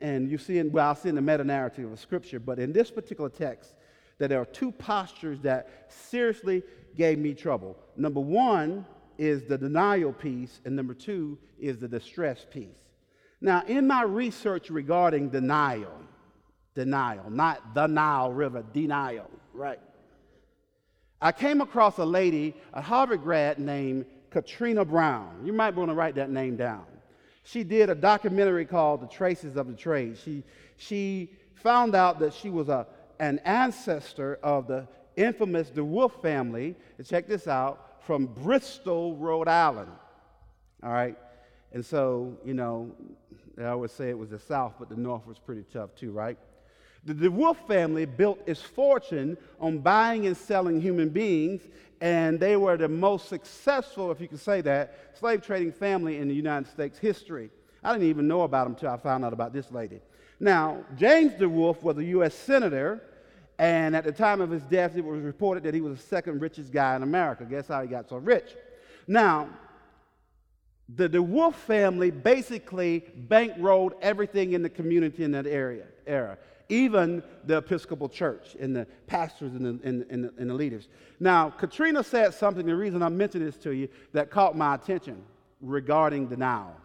[0.00, 2.72] and you see in, well, I see in the meta narrative of Scripture, but in
[2.72, 3.74] this particular text,
[4.18, 6.62] that there are two postures that seriously
[6.96, 7.76] gave me trouble.
[7.96, 8.86] Number one
[9.18, 12.78] is the denial piece, and number two is the distress piece.
[13.40, 15.92] Now, in my research regarding denial,
[16.74, 19.80] denial, not the Nile River, denial, right?
[21.20, 25.42] I came across a lady, a Harvard grad named Katrina Browne.
[25.44, 26.84] You might want to write that name down.
[27.42, 30.18] She did a documentary called The Traces of the Trade.
[30.22, 30.42] She,
[30.76, 32.86] she found out that she was a,
[33.18, 39.90] an ancestor of the infamous DeWolf family, and check this out, from Bristol, Rhode Island.
[40.82, 41.16] All right?
[41.72, 42.92] And so, you know,
[43.62, 46.38] I would say it was the South, but the North was pretty tough too, right?
[47.06, 51.62] The DeWolf family built its fortune on buying and selling human beings,
[52.00, 56.26] and they were the most successful, if you can say that, slave trading family in
[56.26, 57.50] the United States history.
[57.84, 60.00] I didn't even know about them until I found out about this lady.
[60.40, 62.34] Now, James DeWolf was a U.S.
[62.34, 63.00] senator,
[63.60, 66.40] and at the time of his death, it was reported that he was the second
[66.40, 67.44] richest guy in America.
[67.44, 68.56] Guess how he got so rich?
[69.06, 69.48] Now,
[70.88, 77.58] the DeWolf family basically bankrolled everything in the community in that area era, even the
[77.58, 80.88] Episcopal Church and the pastors and the, and, and, the, and the leaders.
[81.20, 85.22] Now, Katrina said something, the reason I'm mentioning this to you, that caught my attention
[85.60, 86.76] regarding denial.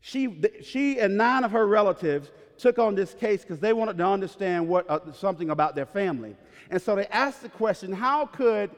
[0.00, 4.04] She, she and nine of her relatives took on this case because they wanted to
[4.04, 6.36] understand what, uh, something about their family.
[6.70, 8.70] And so they asked the question how could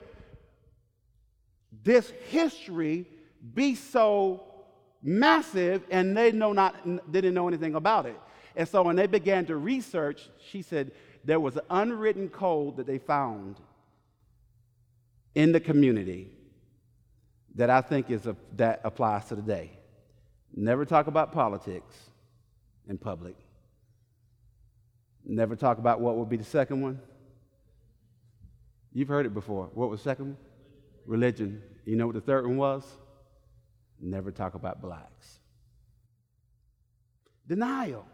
[1.82, 3.06] this history
[3.54, 4.44] be so
[5.02, 6.74] massive and they know not,
[7.10, 8.18] didn't know anything about it.
[8.56, 10.92] And so when they began to research, she said
[11.24, 13.60] there was an unwritten code that they found
[15.34, 16.30] in the community
[17.54, 19.70] that I think is a, that applies to today.
[20.54, 21.94] Never talk about politics
[22.88, 23.36] in public.
[25.24, 27.00] Never talk about what would be the second one.
[28.92, 29.70] You've heard it before.
[29.74, 30.36] What was second one?
[31.04, 31.62] Religion.
[31.84, 32.84] You know what the third one was?
[33.98, 35.40] never talk about blacks.
[37.46, 38.06] Denial.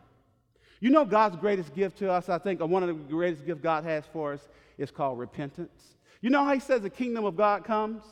[0.82, 3.60] You know, God's greatest gift to us, I think, or one of the greatest gifts
[3.60, 5.94] God has for us is called repentance.
[6.20, 8.02] You know how he says the kingdom of God comes?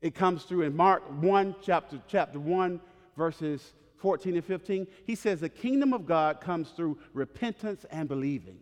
[0.00, 2.80] It comes through in Mark 1, chapter, chapter 1,
[3.18, 4.86] verses 14 and 15.
[5.04, 8.56] He says the kingdom of God comes through repentance and believing.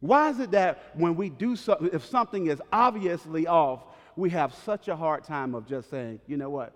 [0.00, 3.82] Why is it that when we do something, if something is obviously off,
[4.14, 6.74] we have such a hard time of just saying, you know what?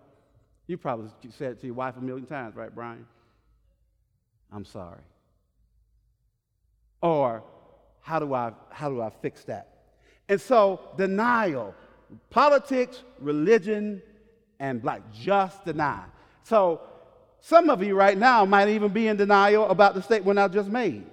[0.68, 3.05] You probably said it to your wife a million times, right, Brian?
[4.51, 5.03] I'm sorry.
[7.07, 7.44] Or
[8.00, 9.68] how do I how do I fix that?
[10.28, 11.72] And so denial,
[12.30, 14.02] politics, religion,
[14.59, 16.02] and black just deny.
[16.42, 16.80] So
[17.40, 20.68] some of you right now might even be in denial about the statement I just
[20.68, 21.07] made.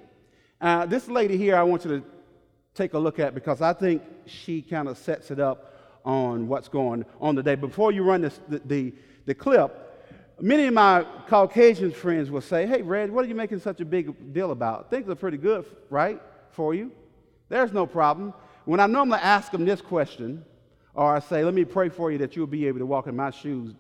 [0.60, 2.04] Uh, this lady here, I want you to
[2.74, 6.70] take a look at because I think she kind of sets it up on what's
[6.70, 7.54] going on today.
[7.54, 8.94] Before you run this, the, the
[9.26, 9.93] the clip,
[10.40, 13.86] many of my Caucasian friends will say, Hey, Red, what are you making such a
[13.86, 14.90] big deal about?
[14.90, 16.22] Things are pretty good, right,
[16.52, 16.92] for you?
[17.50, 18.34] There's no problem.
[18.66, 20.44] When I normally ask them this question,
[20.96, 23.16] Or I say, let me pray for you that you'll be able to walk in
[23.16, 23.74] my shoes.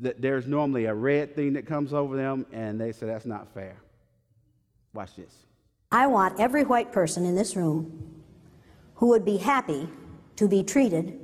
[0.00, 3.52] That there's normally a red thing that comes over them, and they say that's not
[3.54, 3.76] fair.
[4.92, 5.34] Watch this.
[5.90, 8.22] I want every white person in this room
[8.96, 9.88] who would be happy
[10.36, 11.18] to be treated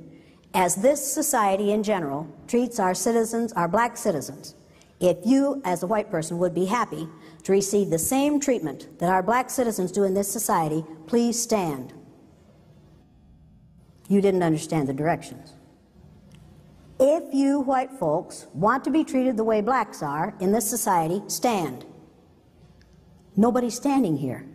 [0.53, 4.55] as this society in general treats our citizens, our black citizens.
[4.99, 7.07] If you, as a white person, would be happy
[7.43, 11.93] to receive the same treatment that our black citizens do in this society, please stand.
[14.07, 15.53] You didn't understand the directions.
[16.99, 21.21] If you white folks want to be treated the way blacks are in this society,
[21.27, 21.85] stand.
[23.35, 24.45] Nobody's standing here.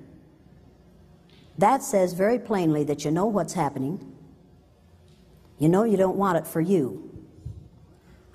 [1.58, 4.14] That says very plainly that you know what's happening.
[5.58, 7.04] You know you don't want it for you.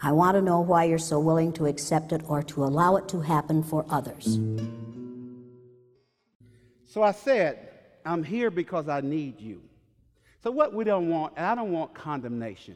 [0.02, 3.08] I want to know why you're so willing to accept it or to allow it
[3.10, 4.38] to happen for others.
[6.86, 7.70] So I said,
[8.06, 9.62] I'm here because I need you.
[10.44, 12.76] So, what we don't want, I don't want condemnation,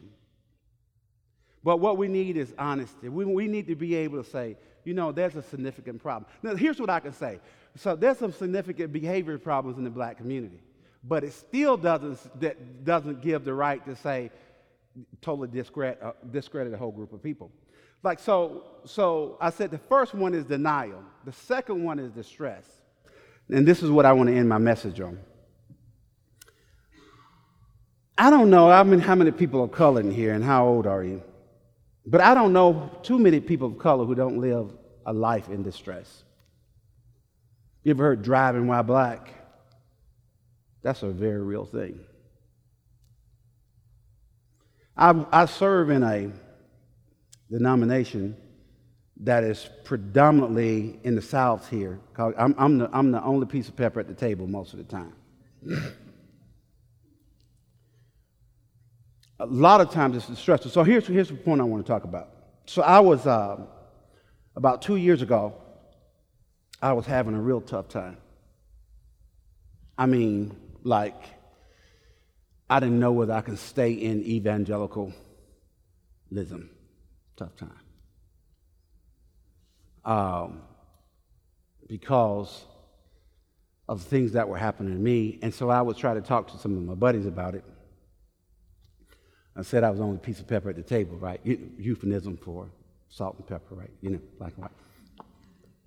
[1.64, 3.10] but what we need is honesty.
[3.10, 6.32] We, we need to be able to say, you know, there's a significant problem.
[6.42, 7.42] Now, here's what I can say.
[7.76, 10.62] So, there's some significant behavior problems in the black community,
[11.08, 14.32] but it still doesn't, that doesn't give the right to say,
[15.22, 17.52] totally discredit, uh, discredit a whole group of people.
[18.04, 22.66] Like, so, so I said the first one is denial, the second one is distress.
[23.50, 25.20] And this is what I want to end my message on.
[28.18, 30.88] I don't know I mean, how many people of color in here and how old
[30.88, 31.22] are you?
[32.06, 34.74] But I don't know too many people of color who don't live
[35.06, 36.24] a life in distress.
[37.84, 39.37] You ever heard driving while black?
[40.84, 42.00] That's a very real thing.
[44.96, 46.32] I, I serve in a
[47.52, 48.36] denomination
[49.22, 52.00] that is predominantly in the South here.
[52.18, 54.86] I'm, I'm, the, I'm the only piece of pepper at the table most of the
[54.86, 55.14] time.
[59.40, 60.72] a lot of times it's stressful.
[60.72, 62.30] So here's, here's the point I want to talk about.
[62.66, 63.58] So I was, uh,
[64.56, 65.54] about two years ago,
[66.82, 68.18] I was having a real tough time.
[69.98, 70.56] I mean,
[70.88, 71.22] like,
[72.70, 75.14] I didn't know whether I could stay in evangelicalism.
[77.36, 77.72] Tough time.
[80.04, 80.62] Um,
[81.88, 82.66] because
[83.88, 85.40] of things that were happening to me.
[85.42, 87.64] And so I would try to talk to some of my buddies about it.
[89.56, 91.42] I said I was only a piece of pepper at the table, right?
[91.44, 92.70] Euphemism for
[93.10, 93.90] salt and pepper, right?
[94.02, 94.70] You know, black and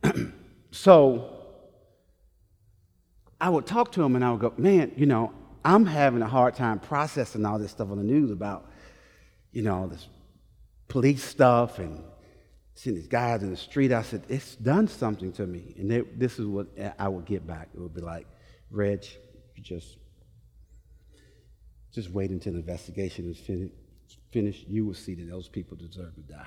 [0.02, 0.32] white.
[0.70, 1.39] so
[3.40, 5.32] I would talk to him and I would go, man, you know,
[5.64, 8.70] I'm having a hard time processing all this stuff on the news about,
[9.52, 10.08] you know, this
[10.88, 12.02] police stuff and
[12.74, 13.92] seeing these guys in the street.
[13.92, 15.74] I said, it's done something to me.
[15.78, 16.66] And they, this is what
[16.98, 17.68] I would get back.
[17.74, 18.26] It would be like,
[18.70, 19.04] Reg,
[19.54, 19.96] you just,
[21.92, 23.72] just wait until the investigation is fin-
[24.32, 24.66] finished.
[24.68, 26.46] You will see that those people deserve to die.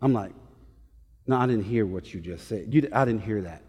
[0.00, 0.32] I'm like,
[1.26, 2.72] no, I didn't hear what you just said.
[2.72, 3.62] You, I didn't hear that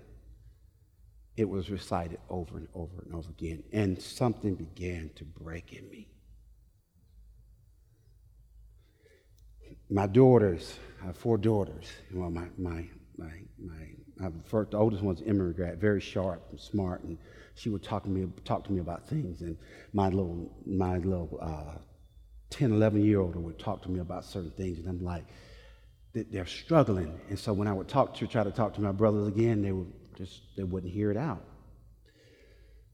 [1.39, 5.89] it was recited over and over and over again, and something began to break in
[5.89, 6.05] me.
[9.89, 11.85] My daughters, I have four daughters.
[12.13, 12.85] Well, my, my,
[13.17, 17.17] my, my, first, the oldest one's immigrant grad, very sharp and smart, and
[17.55, 19.39] she would talk to me, talk to me about things.
[19.39, 19.57] And
[19.93, 21.79] my little, my little uh,
[22.49, 25.23] 10, 11 year old would talk to me about certain things, and I'm like,
[26.13, 27.17] they're struggling.
[27.29, 29.71] And so when I would talk to, try to talk to my brothers again, they
[29.71, 31.43] would just they wouldn't hear it out.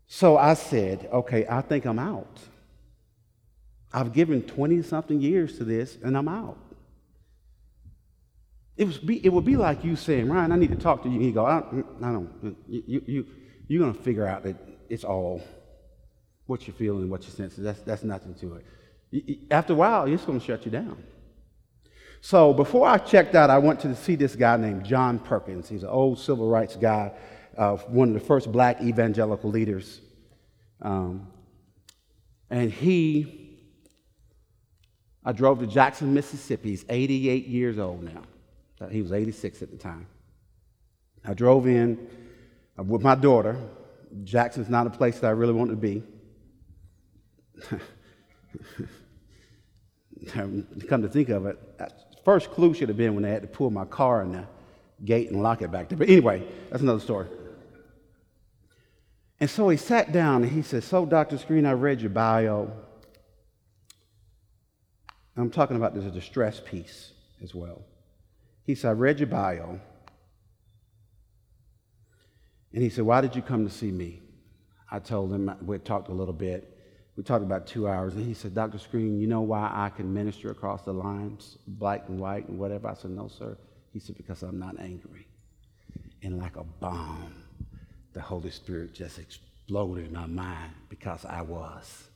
[0.08, 2.40] So I said, okay, I think I'm out.
[3.92, 6.60] I've given 20 something years to this and I'm out.
[8.78, 11.10] It, was be, it would be like you saying, Ryan, I need to talk to
[11.10, 11.20] you.
[11.20, 13.26] He go, I, don't, I don't, you, you,
[13.68, 14.58] you're going to figure out that
[14.90, 15.42] it's all
[16.46, 17.64] what you're feeling, what you're sensing.
[17.64, 18.62] That's, that's nothing to
[19.12, 19.40] it.
[19.50, 21.02] After a while, it's going to shut you down.
[22.26, 25.70] So before I checked out, I went to see this guy named John Perkins.
[25.70, 27.12] He's an old civil rights guy,
[27.56, 30.02] uh, one of the first black evangelical leaders.
[30.82, 31.28] Um,
[32.50, 33.60] and he,
[35.24, 36.72] I drove to Jackson, Mississippi.
[36.72, 38.24] He's 88 years old now.
[38.82, 40.08] Uh, he was 86 at the time.
[41.24, 42.10] I drove in
[42.80, 43.56] uh, with my daughter.
[44.24, 46.02] Jackson's not a place that I really want to be.
[50.32, 51.60] Come to think of it,
[52.26, 54.46] First clue should have been when they had to pull my car in the
[55.06, 55.98] gate and lock it back there.
[55.98, 57.28] But anyway, that's another story.
[59.40, 61.38] And so he sat down and he said, So, Dr.
[61.38, 62.72] Screen, I read your bio.
[65.38, 67.12] I'm talking about this distress piece
[67.44, 67.84] as well.
[68.64, 69.80] He said, I read your bio.
[72.74, 74.24] And he said, Why did you come to see me?
[74.92, 76.75] I told him we talked a little bit.
[77.16, 78.78] We talked about two hours, and he said, Dr.
[78.78, 82.90] Screen, you know why I can minister across the lines, black and white and whatever?
[82.90, 83.58] I said, No, sir.
[83.94, 85.28] He said, Because I'm not angry.
[86.24, 87.34] And like a bomb,
[88.14, 92.10] the Holy Spirit just exploded in my mind because I was.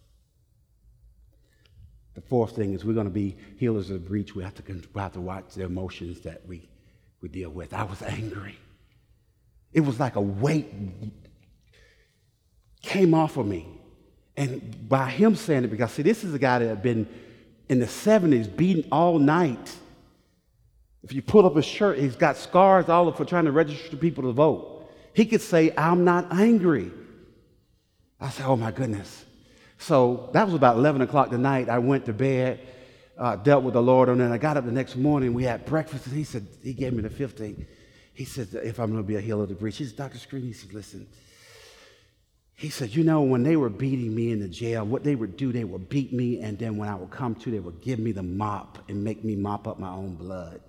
[2.15, 4.35] The fourth thing is we're going to be healers of the breach.
[4.35, 6.67] We have to, we have to watch the emotions that we,
[7.21, 7.73] we deal with.
[7.73, 8.57] I was angry.
[9.71, 10.67] It was like a weight
[12.81, 13.78] came off of me.
[14.39, 17.09] And by him saying it, because see, this is a guy that had been
[17.67, 19.75] in the 70s beaten all night.
[21.03, 23.97] If you pull up his shirt, he's got scars all over for trying to register
[23.97, 24.89] people to vote.
[25.13, 26.89] He could say, I'm not angry.
[28.21, 29.25] I said, Oh my goodness.
[29.77, 31.67] So that was about 11 o'clock tonight.
[31.67, 32.61] I went to bed,
[33.17, 35.33] uh, dealt with the Lord, and then I got up the next morning.
[35.33, 37.67] We had breakfast, and he said, He gave me the 15.
[38.13, 40.17] He said, If I'm going to be a healer of the breach, he said, Dr.
[40.17, 41.07] Screen, he said, Listen,
[42.59, 45.37] he said, You know, when they were beating me in the jail, what they would
[45.37, 47.99] do, they would beat me, and then when I would come to, they would give
[47.99, 50.59] me the mop and make me mop up my own blood.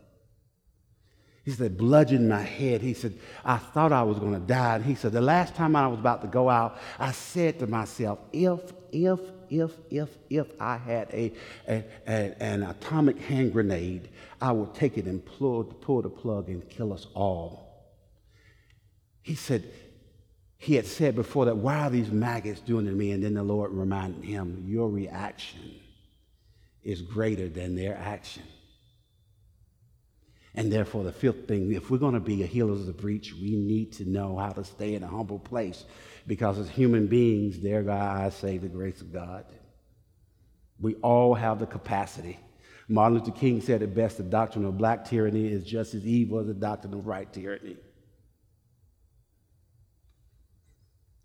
[1.44, 2.80] He said, bludgeoned my head.
[2.80, 3.14] He said,
[3.44, 4.76] I thought I was going to die.
[4.76, 7.66] And he said, the last time I was about to go out, I said to
[7.66, 8.60] myself, if,
[8.92, 9.18] if,
[9.48, 11.32] if, if, if I had a,
[11.66, 14.10] a, a an atomic hand grenade,
[14.40, 17.66] I would take it and pull, pull the plug and kill us all.
[19.22, 19.64] He said,
[20.62, 23.12] he had said before that, why are these maggots doing to me?
[23.12, 25.74] And then the Lord reminded him, your reaction
[26.82, 28.42] is greater than their action.
[30.54, 33.32] And therefore, the fifth thing, if we're going to be a healers of the breach,
[33.32, 35.86] we need to know how to stay in a humble place.
[36.26, 39.46] Because as human beings, there God, I say the grace of God.
[40.78, 42.38] We all have the capacity.
[42.86, 46.38] Martin Luther King said it best the doctrine of black tyranny is just as evil
[46.40, 47.78] as the doctrine of white tyranny.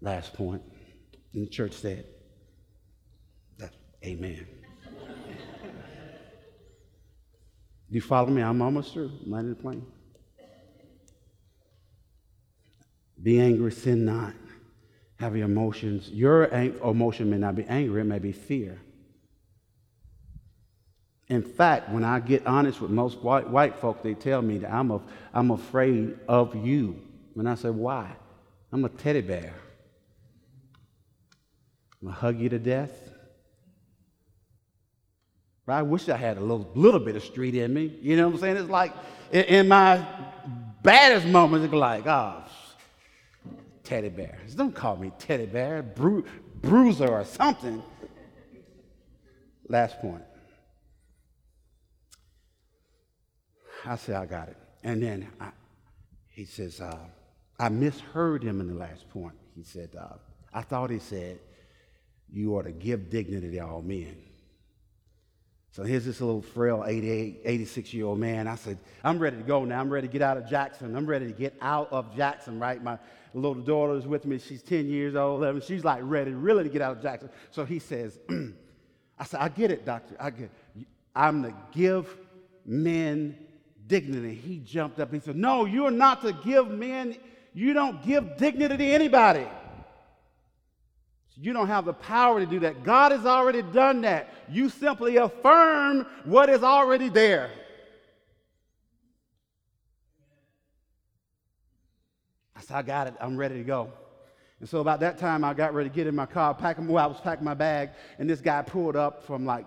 [0.02, 0.62] Last point.
[1.34, 2.06] And the church said,
[4.04, 4.46] Amen.
[4.84, 4.90] Do
[7.90, 8.42] you follow me?
[8.42, 9.12] I'm almost through.
[9.26, 9.86] I'm landing the plane.
[13.22, 14.34] Be angry, sin not.
[15.20, 16.10] Have your emotions.
[16.10, 18.82] Your emotion may not be anger, it may be fear.
[21.28, 24.72] In fact, when I get honest with most white, white folk, they tell me that
[24.72, 25.02] I'm, a,
[25.34, 27.02] I'm afraid of you.
[27.34, 28.12] When I say, why?
[28.72, 29.56] I'm a teddy bear.
[32.06, 32.92] I'm going to hug you to death.
[35.68, 37.98] I wish I had a little, little bit of street in me.
[38.00, 38.58] You know what I'm saying?
[38.58, 38.94] It's like
[39.32, 40.06] in, in my
[40.84, 42.44] baddest moments, it's like, oh,
[43.84, 44.38] teddy bear.
[44.56, 46.26] Don't call me teddy bear, bru-
[46.62, 47.82] bruiser or something.
[49.68, 50.22] Last point.
[53.84, 54.58] I said, I got it.
[54.84, 55.50] And then I,
[56.30, 57.00] he says, uh,
[57.58, 59.34] I misheard him in the last point.
[59.56, 60.18] He said, uh,
[60.54, 61.40] I thought he said,
[62.32, 64.16] you ought to give dignity to all men.
[65.72, 68.48] So here's this little frail 88, 86 year old man.
[68.48, 69.82] I said, I'm ready to go now.
[69.82, 70.96] I'm ready to get out of Jackson.
[70.96, 72.82] I'm ready to get out of Jackson, right?
[72.82, 72.98] My
[73.34, 74.40] little daughter is with me.
[74.40, 75.44] She's 10 years old.
[75.44, 77.30] And she's like ready, really to get out of Jackson.
[77.52, 78.18] So he says,
[79.20, 80.16] I said, I get it, doctor.
[80.18, 80.88] I get it.
[81.14, 82.08] I'm to give
[82.66, 83.38] men
[83.88, 84.34] dignity.
[84.34, 85.14] He jumped up.
[85.14, 87.18] He said, No, you're not to give men,
[87.54, 89.46] you don't give dignity to anybody.
[91.38, 92.84] You don't have the power to do that.
[92.84, 94.34] God has already done that.
[94.50, 97.52] You simply affirm what is already there.
[102.56, 103.16] I said, I got it.
[103.20, 103.92] I'm ready to go.
[104.62, 106.88] And so about that time, I got ready to get in my car, packing.
[106.88, 109.66] Well, I was packing my bag, and this guy pulled up from like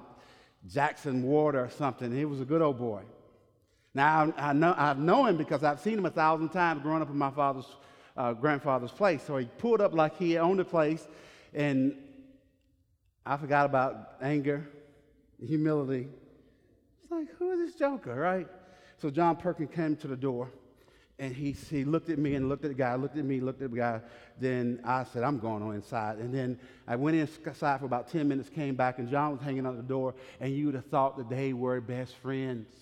[0.66, 2.10] Jackson Ward or something.
[2.10, 3.02] He was a good old boy.
[3.94, 7.10] Now I, know I know him because I've seen him a thousand times growing up
[7.10, 7.66] in my father's
[8.16, 9.22] uh, grandfather's place.
[9.22, 11.06] So he pulled up like he owned the place,
[11.55, 11.94] and
[13.24, 14.66] I forgot about anger,
[15.44, 16.09] humility.
[17.03, 18.46] It's like, who is this joker, right?
[18.96, 20.51] So John Perkins came to the door
[21.18, 23.61] and he, he looked at me and looked at the guy, looked at me, looked
[23.61, 24.01] at the guy.
[24.40, 26.18] Then I said, I'm going on inside.
[26.18, 29.66] And then I went inside for about 10 minutes, came back, and John was hanging
[29.66, 32.72] out the door, and you would have thought that they were best friends.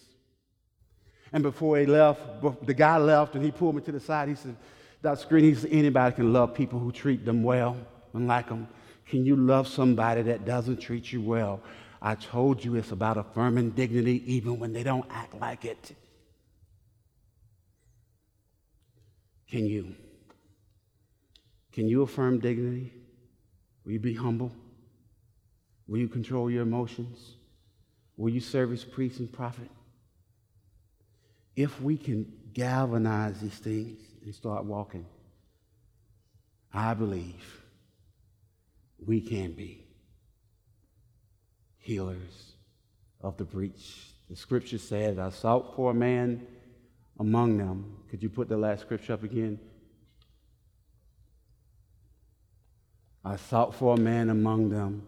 [1.33, 2.21] And before he left,
[2.65, 4.29] the guy left, and he pulled me to the side.
[4.29, 4.57] He said,
[5.03, 5.21] Dr.
[5.21, 7.77] Screen, he said, anybody can love people who treat them well
[8.17, 8.69] and like them.
[9.09, 11.61] Can you love somebody that doesn't treat you well?
[12.03, 15.95] I told you it's about affirming dignity even when they don't act like it.
[19.49, 19.95] Can you?
[21.73, 22.93] Can you affirm dignity?
[23.85, 24.53] Will you be humble?
[25.87, 27.35] Will you control your emotions?
[28.17, 29.71] Will you serve as priest and prophet?
[31.55, 35.07] If we can galvanize these things and start walking,
[36.73, 37.63] I believe
[39.05, 39.87] we can be
[41.79, 42.55] healers
[43.21, 44.11] of the breach.
[44.29, 46.47] The scripture says, I sought for a man
[47.19, 47.97] among them.
[48.11, 49.59] Could you put the last scripture up again?
[53.25, 55.07] I sought for a man among them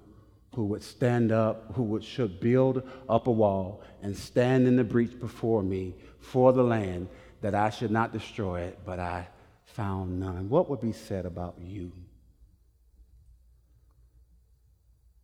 [0.55, 4.85] who would stand up, who would, should build up a wall and stand in the
[4.85, 7.09] breach before me for the land,
[7.41, 9.29] that I should not destroy it, but I
[9.65, 10.49] found none.
[10.49, 11.93] What would be said about you?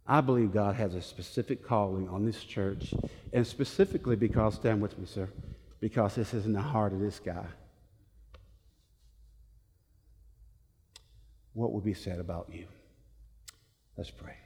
[0.07, 2.93] I believe God has a specific calling on this church,
[3.33, 5.29] and specifically because, stand with me, sir,
[5.81, 7.47] because this is in the heart of this guy.
[11.55, 12.67] What will be said about you?
[13.97, 14.37] Let's pray.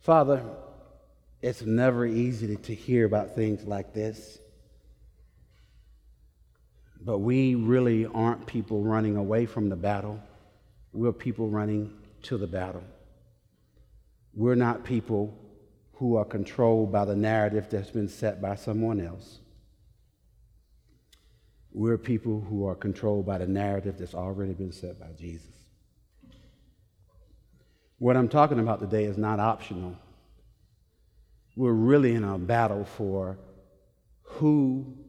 [0.00, 0.42] Father,
[1.40, 4.38] it's never easy to hear about things like this.
[7.04, 10.22] But we really aren't people running away from the battle.
[10.92, 11.92] We're people running
[12.22, 12.84] to the battle.
[14.34, 15.36] We're not people
[15.94, 19.40] who are controlled by the narrative that's been set by someone else.
[21.72, 25.50] We're people who are controlled by the narrative that's already been set by Jesus.
[27.98, 29.96] What I'm talking about today is not optional.
[31.56, 33.38] We're really in a battle for
[34.22, 35.01] who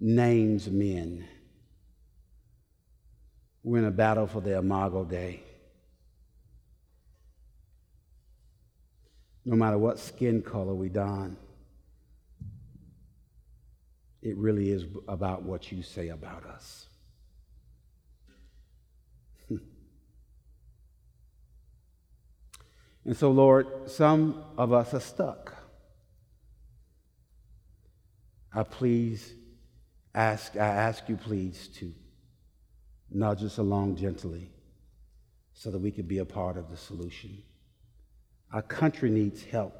[0.00, 1.26] names men.
[3.62, 5.42] We're in a battle for the Imago Dei.
[9.44, 11.36] No matter what skin color we don,
[14.22, 16.86] it really is about what you say about us.
[23.04, 25.54] and so, Lord, some of us are stuck.
[28.52, 29.34] I please
[30.14, 31.92] ask, I ask you, please, to
[33.10, 34.50] nudge us along gently
[35.52, 37.42] so that we can be a part of the solution.
[38.52, 39.74] Our country needs help,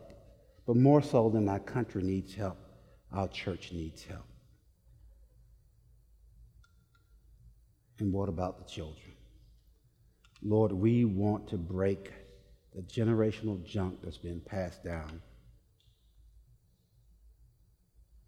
[0.67, 2.59] but more so than our country needs help,
[3.13, 4.27] our church needs help.
[7.99, 9.15] And what about the children?
[10.43, 12.13] Lord, we want to break
[12.75, 15.21] the generational junk that's been passed down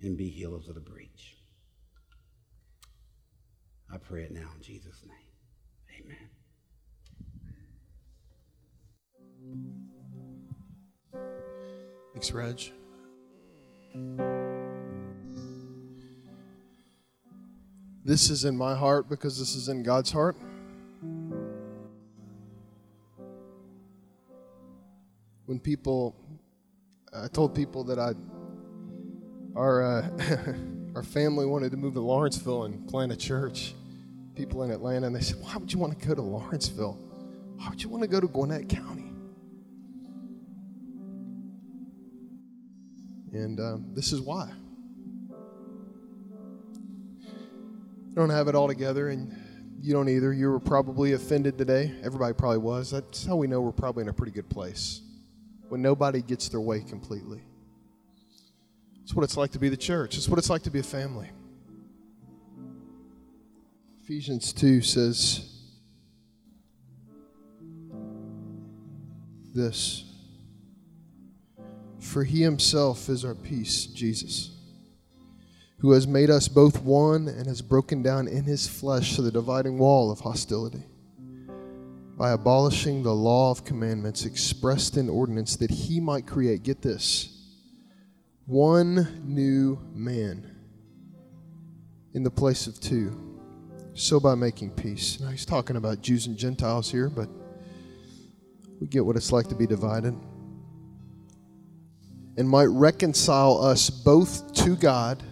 [0.00, 1.36] and be healers of the breach.
[3.92, 5.16] I pray it now in Jesus' name.
[6.00, 6.30] Amen.
[12.12, 12.72] Thanks, Reg.
[18.04, 20.36] This is in my heart because this is in God's heart.
[25.46, 26.14] When people,
[27.12, 28.12] I told people that I,
[29.56, 30.08] our, uh,
[30.94, 33.74] our family wanted to move to Lawrenceville and plant a church
[34.34, 36.98] people in Atlanta, and they said, Why would you want to go to Lawrenceville?
[37.56, 39.12] Why would you want to go to Gwinnett County?
[43.32, 44.50] And uh, this is why.
[48.10, 49.32] I don't have it all together, and
[49.80, 50.32] you don't either.
[50.32, 51.94] You were probably offended today.
[52.02, 52.90] Everybody probably was.
[52.90, 55.02] That's how we know we're probably in a pretty good place
[55.68, 57.40] when nobody gets their way completely.
[59.04, 60.84] It's what it's like to be the church, it's what it's like to be a
[60.84, 61.30] family.
[64.10, 65.48] Ephesians 2 says
[69.54, 70.02] this
[72.00, 74.50] For he himself is our peace, Jesus,
[75.78, 79.78] who has made us both one and has broken down in his flesh the dividing
[79.78, 80.82] wall of hostility
[82.18, 87.46] by abolishing the law of commandments expressed in ordinance that he might create, get this,
[88.46, 90.50] one new man
[92.12, 93.29] in the place of two
[94.00, 95.20] so by making peace.
[95.20, 97.28] Now he's talking about Jews and Gentiles here, but
[98.80, 100.14] we get what it's like to be divided.
[102.36, 105.22] And might reconcile us both to God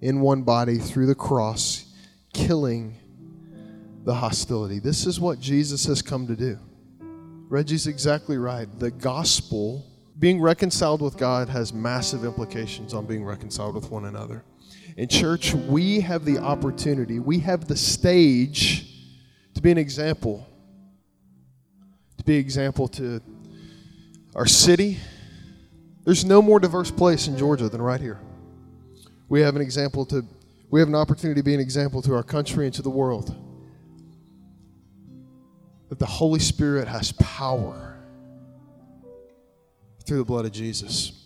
[0.00, 1.84] in one body through the cross,
[2.32, 2.96] killing
[4.04, 4.80] the hostility.
[4.80, 6.58] This is what Jesus has come to do.
[7.48, 8.68] Reggie's exactly right.
[8.78, 9.86] The gospel,
[10.18, 14.42] being reconciled with God, has massive implications on being reconciled with one another.
[14.96, 18.84] In church, we have the opportunity, we have the stage
[19.54, 20.46] to be an example,
[22.16, 23.20] to be an example to
[24.34, 24.98] our city.
[26.04, 28.20] There's no more diverse place in Georgia than right here.
[29.28, 30.24] We have an example to,
[30.70, 33.34] we have an opportunity to be an example to our country and to the world.
[35.88, 37.98] That the Holy Spirit has power
[40.04, 41.17] through the blood of Jesus.